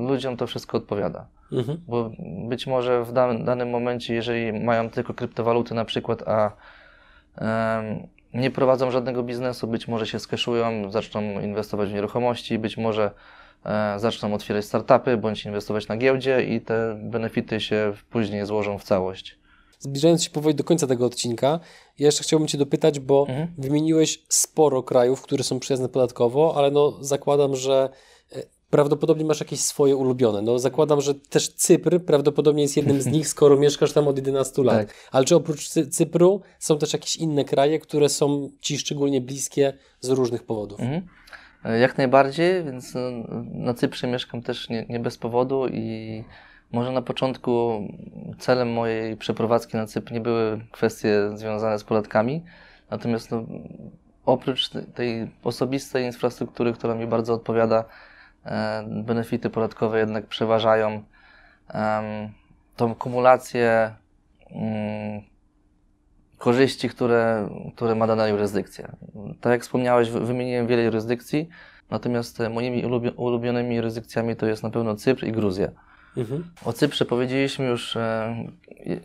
ludziom 0.08 0.38
to 0.38 0.48
wszystko 0.48 0.78
odpowiada. 0.78 1.28
Mhm. 1.52 1.82
Bo 1.88 2.12
być 2.48 2.68
może 2.68 3.04
w 3.04 3.14
danym, 3.14 3.46
danym 3.46 3.70
momencie, 3.70 4.14
jeżeli 4.14 4.54
mają 4.54 4.90
tylko 4.90 5.14
kryptowaluty 5.14 5.76
na 5.76 5.86
przykład, 5.86 6.28
a 6.28 6.52
nie 8.34 8.52
prowadzą 8.52 8.92
żadnego 8.92 9.24
biznesu, 9.24 9.68
być 9.68 9.88
może 9.88 10.08
się 10.08 10.20
skeszują, 10.20 10.92
zaczną 10.92 11.22
inwestować 11.42 11.90
w 11.90 11.94
nieruchomości, 11.94 12.60
być 12.60 12.78
może 12.78 13.12
e, 13.66 14.00
zaczną 14.00 14.34
otwierać 14.34 14.66
startupy 14.66 15.18
bądź 15.18 15.46
inwestować 15.46 15.88
na 15.88 15.98
giełdzie 15.98 16.44
i 16.44 16.62
te 16.62 17.00
benefity 17.04 17.60
się 17.60 17.94
później 18.10 18.46
złożą 18.46 18.78
w 18.78 18.84
całość. 18.84 19.40
Zbliżając 19.80 20.24
się 20.24 20.30
powoli 20.30 20.56
do 20.56 20.64
końca 20.64 20.88
tego 20.88 21.06
odcinka, 21.06 21.60
ja 22.00 22.06
jeszcze 22.06 22.24
chciałbym 22.24 22.48
Cię 22.48 22.58
dopytać, 22.58 23.00
bo 23.00 23.26
Mhm. 23.30 23.48
wymieniłeś 23.58 24.24
sporo 24.30 24.84
krajów, 24.84 25.22
które 25.22 25.44
są 25.44 25.60
przyjazne 25.60 25.90
podatkowo, 25.90 26.54
ale 26.58 26.72
no 26.72 26.98
zakładam, 27.04 27.56
że 27.56 27.90
e, 28.36 28.44
prawdopodobnie 28.70 29.26
masz 29.26 29.40
jakieś 29.40 29.60
swoje 29.60 29.96
ulubione. 29.96 30.42
No 30.42 30.60
zakładam, 30.60 31.02
że 31.02 31.16
też 31.16 31.50
Cypr 31.54 32.00
prawdopodobnie 32.06 32.62
jest 32.64 32.78
jednym 32.78 33.02
z 33.02 33.06
nich, 33.06 33.28
skoro 33.34 33.58
mieszkasz 33.58 33.94
tam 33.94 34.08
od 34.08 34.18
11 34.18 34.64
lat. 34.64 34.78
Tak. 34.88 34.96
Ale 35.12 35.26
czy 35.26 35.36
oprócz 35.36 35.70
Cy- 35.70 35.88
Cypru 35.88 36.42
są 36.60 36.78
też 36.78 36.94
jakieś 36.94 37.16
inne 37.16 37.46
kraje, 37.46 37.80
które 37.80 38.10
są 38.10 38.50
Ci 38.62 38.78
szczególnie 38.78 39.22
bliskie 39.22 39.74
z 40.02 40.10
różnych 40.10 40.44
powodów? 40.44 40.80
Mhm. 40.80 41.08
E, 41.66 41.80
Jak 41.80 41.98
najbardziej, 41.98 42.64
więc 42.64 42.96
e, 42.96 43.24
na 43.54 43.74
Cyprze 43.74 44.08
mieszkam 44.08 44.42
też 44.42 44.70
nie, 44.70 44.86
nie 44.90 45.00
bez 45.00 45.18
powodu 45.18 45.68
i 45.68 46.24
może 46.72 46.92
na 46.92 47.02
początku 47.02 47.82
celem 48.40 48.74
mojej 48.74 49.18
przeprowadzki 49.18 49.78
na 49.78 49.86
Cypr 49.86 50.12
nie 50.12 50.22
były 50.22 50.66
kwestie 50.72 51.30
związane 51.34 51.80
z 51.80 51.84
podatkami, 51.84 52.44
natomiast 52.90 53.32
no, 53.32 53.44
oprócz 54.26 54.70
te- 54.70 54.82
tej 54.82 55.32
osobistej 55.44 56.06
infrastruktury, 56.06 56.74
która 56.74 56.96
mi 56.96 57.08
bardzo 57.08 57.34
odpowiada, 57.34 57.86
e, 58.46 58.84
benefity 59.04 59.50
podatkowe 59.50 60.00
jednak 60.00 60.28
przeważają 60.28 61.04
tą 62.76 62.96
kumulację 62.96 63.96
mm, 64.52 65.22
korzyści, 66.38 66.90
które, 66.90 67.50
które 67.76 67.96
ma 67.96 68.08
dana 68.08 68.28
jurysdykcja. 68.28 68.92
Tak 69.42 69.52
jak 69.52 69.62
wspomniałeś, 69.62 70.10
wy- 70.10 70.20
wymieniłem 70.26 70.68
wiele 70.68 70.84
jurysdykcji, 70.84 71.50
natomiast 71.90 72.42
e, 72.42 72.50
moimi 72.50 72.84
ulubio- 72.84 73.14
ulubionymi 73.16 73.76
jurysdykcjami 73.76 74.36
to 74.36 74.46
jest 74.46 74.64
na 74.64 74.70
pewno 74.70 74.96
Cypr 74.96 75.26
i 75.26 75.32
Gruzja. 75.32 75.72
Mhm. 76.18 76.44
O 76.66 76.74
Cyprze 76.74 77.06
powiedzieliśmy 77.06 77.66
już, 77.66 77.96
e, 77.98 78.36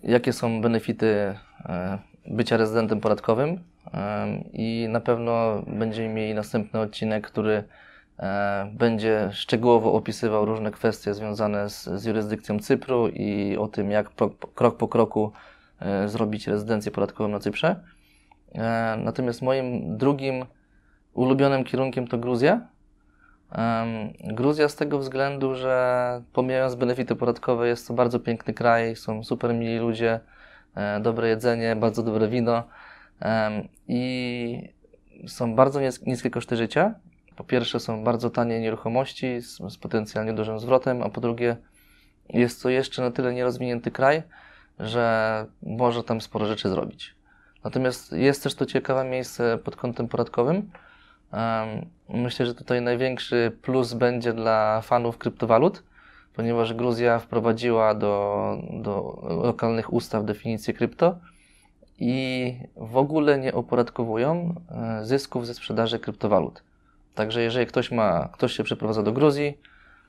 jakie 0.03 0.33
są 0.33 0.61
benefity 0.61 1.35
e, 1.67 1.99
bycia 2.27 2.57
rezydentem 2.57 3.01
podatkowym 3.01 3.59
e, 3.95 4.27
i 4.53 4.87
na 4.89 5.01
pewno 5.01 5.63
będziemy 5.67 6.09
mieli 6.09 6.35
następny 6.35 6.81
odcinek, 6.81 7.27
który 7.27 7.65
będzie 8.73 9.31
szczegółowo 9.33 9.93
opisywał 9.93 10.45
różne 10.45 10.71
kwestie 10.71 11.15
związane 11.15 11.71
z, 11.71 11.85
z 11.85 12.05
jurysdykcją 12.05 12.59
Cypru 12.59 13.09
i 13.09 13.57
o 13.57 13.69
tym, 13.69 13.91
jak 13.91 14.11
pro, 14.11 14.31
krok 14.31 14.77
po 14.77 14.89
kroku 14.89 15.33
zrobić 16.07 16.47
rezydencję 16.47 16.93
podatkową 16.93 17.29
na 17.29 17.39
Cyprze. 17.39 17.81
Natomiast 18.99 19.43
moim 19.43 19.97
drugim 19.99 20.45
ulubionym 21.15 21.65
kierunkiem 21.65 22.07
to 22.07 22.19
Gruzja. 22.19 22.61
Gruzja 24.25 24.69
z 24.69 24.77
tego 24.77 24.99
względu, 24.99 25.55
że 25.55 26.23
pomijając 26.33 26.75
benefity 26.75 27.17
podatkowe, 27.17 27.69
jest 27.69 27.89
to 27.89 27.95
bardzo 27.95 28.21
piękny 28.21 28.55
kraj, 28.55 28.97
są 28.97 29.25
super 29.25 29.55
mili 29.55 29.79
ludzie, 29.79 30.21
e, 30.75 31.01
dobre 31.01 31.29
jedzenie, 31.29 31.77
bardzo 31.77 32.03
dobre 32.03 32.29
wino 32.29 32.63
i 33.89 34.75
są 35.27 35.55
bardzo 35.55 35.81
nis- 35.81 36.07
niskie 36.07 36.31
koszty 36.31 36.57
życia. 36.57 36.95
Po 37.37 37.45
pierwsze 37.45 37.81
są 37.81 38.05
bardzo 38.05 38.31
tanie 38.31 38.61
nieruchomości 38.61 39.41
z, 39.41 39.73
z 39.73 39.77
potencjalnie 39.79 40.33
dużym 40.33 40.59
zwrotem, 40.59 41.03
a 41.03 41.09
po 41.09 41.21
drugie 41.21 41.57
jest 42.29 42.63
to 42.63 42.69
jeszcze 42.69 43.03
na 43.03 43.11
tyle 43.11 43.35
nierozwinięty 43.35 43.91
kraj, 43.91 44.23
że 44.79 45.47
może 45.63 46.05
tam 46.05 46.21
sporo 46.21 46.47
rzeczy 46.47 46.69
zrobić. 46.69 47.15
Natomiast 47.65 48.13
jest 48.13 48.43
też 48.43 48.55
to 48.55 48.67
ciekawe 48.67 49.05
miejsce 49.05 49.59
pod 49.59 49.77
kątem 49.77 50.09
podatkowym. 50.09 50.71
Myślę, 52.09 52.47
że 52.47 52.55
tutaj 52.55 52.83
największy 52.83 53.57
plus 53.63 53.93
będzie 53.93 54.33
dla 54.33 54.81
fanów 54.81 55.19
kryptowalut, 55.19 55.83
ponieważ 56.35 56.75
Gruzja 56.75 57.19
wprowadziła 57.19 57.95
do, 57.95 58.57
do 58.71 59.23
lokalnych 59.43 59.93
ustaw 59.93 60.25
definicję 60.25 60.75
krypto 60.75 61.19
i 61.99 62.55
w 62.77 62.97
ogóle 62.97 63.39
nie 63.39 63.55
opodatkowują 63.55 64.55
e, 64.71 65.05
zysków 65.05 65.47
ze 65.47 65.55
sprzedaży 65.55 65.99
kryptowalut. 65.99 66.63
Także 67.15 67.43
jeżeli 67.43 67.67
ktoś 67.67 67.91
ma, 67.91 68.29
ktoś 68.33 68.53
się 68.53 68.65
przeprowadza 68.65 69.03
do 69.03 69.13
Gruzji, 69.13 69.59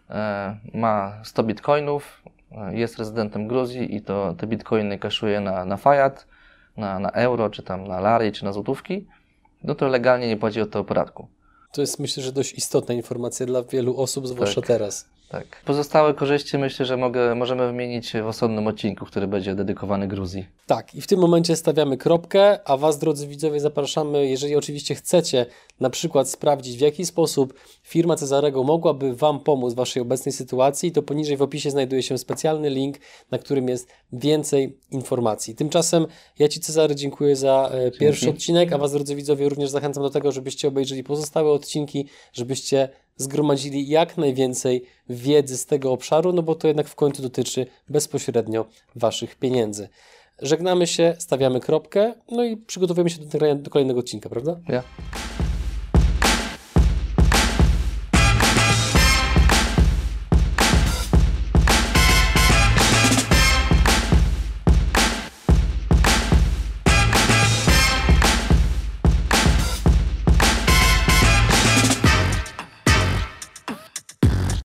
e, 0.10 0.58
ma 0.74 1.14
100 1.24 1.44
bitcoinów, 1.44 2.24
e, 2.52 2.76
jest 2.76 2.98
rezydentem 2.98 3.48
Gruzji 3.48 3.96
i 3.96 4.02
to 4.02 4.36
te 4.38 4.48
bitcoiny 4.48 5.00
kaszuje 5.00 5.40
na, 5.40 5.66
na 5.66 5.78
fiat, 5.78 6.28
na, 6.78 7.00
na 7.00 7.10
euro, 7.10 7.50
czy 7.50 7.64
tam 7.64 7.88
na 7.88 8.00
lary, 8.00 8.32
czy 8.32 8.46
na 8.46 8.54
złotówki, 8.54 9.08
no 9.65 9.75
to 9.75 9.88
legalnie 9.88 10.28
nie 10.28 10.38
płaci 10.38 10.62
od 10.62 10.71
tego 10.71 10.84
podatku. 10.84 11.28
To 11.71 11.82
jest 11.82 11.99
myślę, 11.99 12.23
że 12.23 12.32
dość 12.32 12.54
istotna 12.54 12.93
informacja 12.93 13.45
dla 13.45 13.63
wielu 13.63 14.01
osób, 14.01 14.28
zwłaszcza 14.28 14.62
Tak. 14.62 14.67
teraz. 14.67 15.06
Tak. 15.36 15.62
Pozostałe 15.65 16.13
korzyści 16.13 16.58
myślę, 16.58 16.86
że 16.86 16.98
mogę, 16.98 17.36
możemy 17.36 17.67
wymienić 17.67 18.13
w 18.13 18.28
osobnym 18.28 18.67
odcinku, 18.67 19.06
który 19.06 19.28
będzie 19.28 19.56
dedykowany 19.56 20.08
Gruzji. 20.08 20.45
Tak, 20.67 20.95
i 20.95 21.02
w 21.02 21.08
tym 21.08 21.19
momencie 21.19 21.56
stawiamy 21.56 21.98
kropkę, 21.98 22.60
a 22.69 22.78
Was, 22.78 23.00
drodzy 23.00 23.28
widzowie, 23.28 23.60
zapraszamy, 23.60 24.28
jeżeli 24.28 24.56
oczywiście 24.56 24.95
chcecie 24.95 25.45
na 25.80 25.89
przykład 25.89 26.30
sprawdzić, 26.30 26.78
w 26.78 26.82
jaki 26.82 27.06
sposób 27.06 27.54
firma 27.84 28.15
Cezarego 28.15 28.63
mogłaby 28.63 29.15
Wam 29.15 29.39
pomóc 29.39 29.74
w 29.74 29.76
Waszej 29.76 30.02
obecnej 30.02 30.34
sytuacji, 30.34 30.91
to 30.91 31.04
poniżej 31.04 31.38
w 31.38 31.41
opisie 31.41 31.71
znajduje 31.71 32.04
się 32.04 32.17
specjalny 32.17 32.69
link, 32.69 32.98
na 33.32 33.38
którym 33.38 33.69
jest 33.69 33.88
więcej 34.13 34.80
informacji. 34.91 35.56
Tymczasem 35.56 36.08
ja 36.39 36.48
Ci, 36.48 36.60
Cezary, 36.60 36.95
dziękuję 36.95 37.36
za 37.36 37.69
e, 37.74 37.91
pierwszy 37.91 38.30
odcinek, 38.30 38.74
a 38.74 38.78
Was, 38.78 38.91
drodzy 38.91 39.15
widzowie, 39.15 39.50
również 39.50 39.69
zachęcam 39.69 40.04
do 40.04 40.10
tego, 40.10 40.32
żebyście 40.32 40.67
obejrzeli 40.67 41.04
pozostałe 41.04 41.52
odcinki, 41.52 42.08
żebyście 42.34 42.89
zgromadzili 43.17 43.88
jak 43.88 44.17
najwięcej 44.17 44.86
wiedzy 45.10 45.58
z 45.58 45.65
tego 45.65 45.91
obszaru, 45.91 46.34
no 46.34 46.43
bo 46.43 46.56
to 46.56 46.67
jednak 46.67 46.88
w 46.88 46.95
końcu 46.95 47.21
dotyczy 47.21 47.65
bezpośrednio 47.89 48.65
Waszych 48.95 49.36
pieniędzy. 49.36 49.89
Żegnamy 50.41 50.88
się, 50.88 51.15
stawiamy 51.19 51.60
kropkę, 51.60 52.13
no 52.32 52.43
i 52.43 52.58
przygotowujemy 52.58 53.10
się 53.10 53.19
do, 53.19 53.56
do 53.56 53.69
kolejnego 53.69 53.99
odcinka, 53.99 54.30
prawda? 54.30 54.60
Ja? 54.69 54.84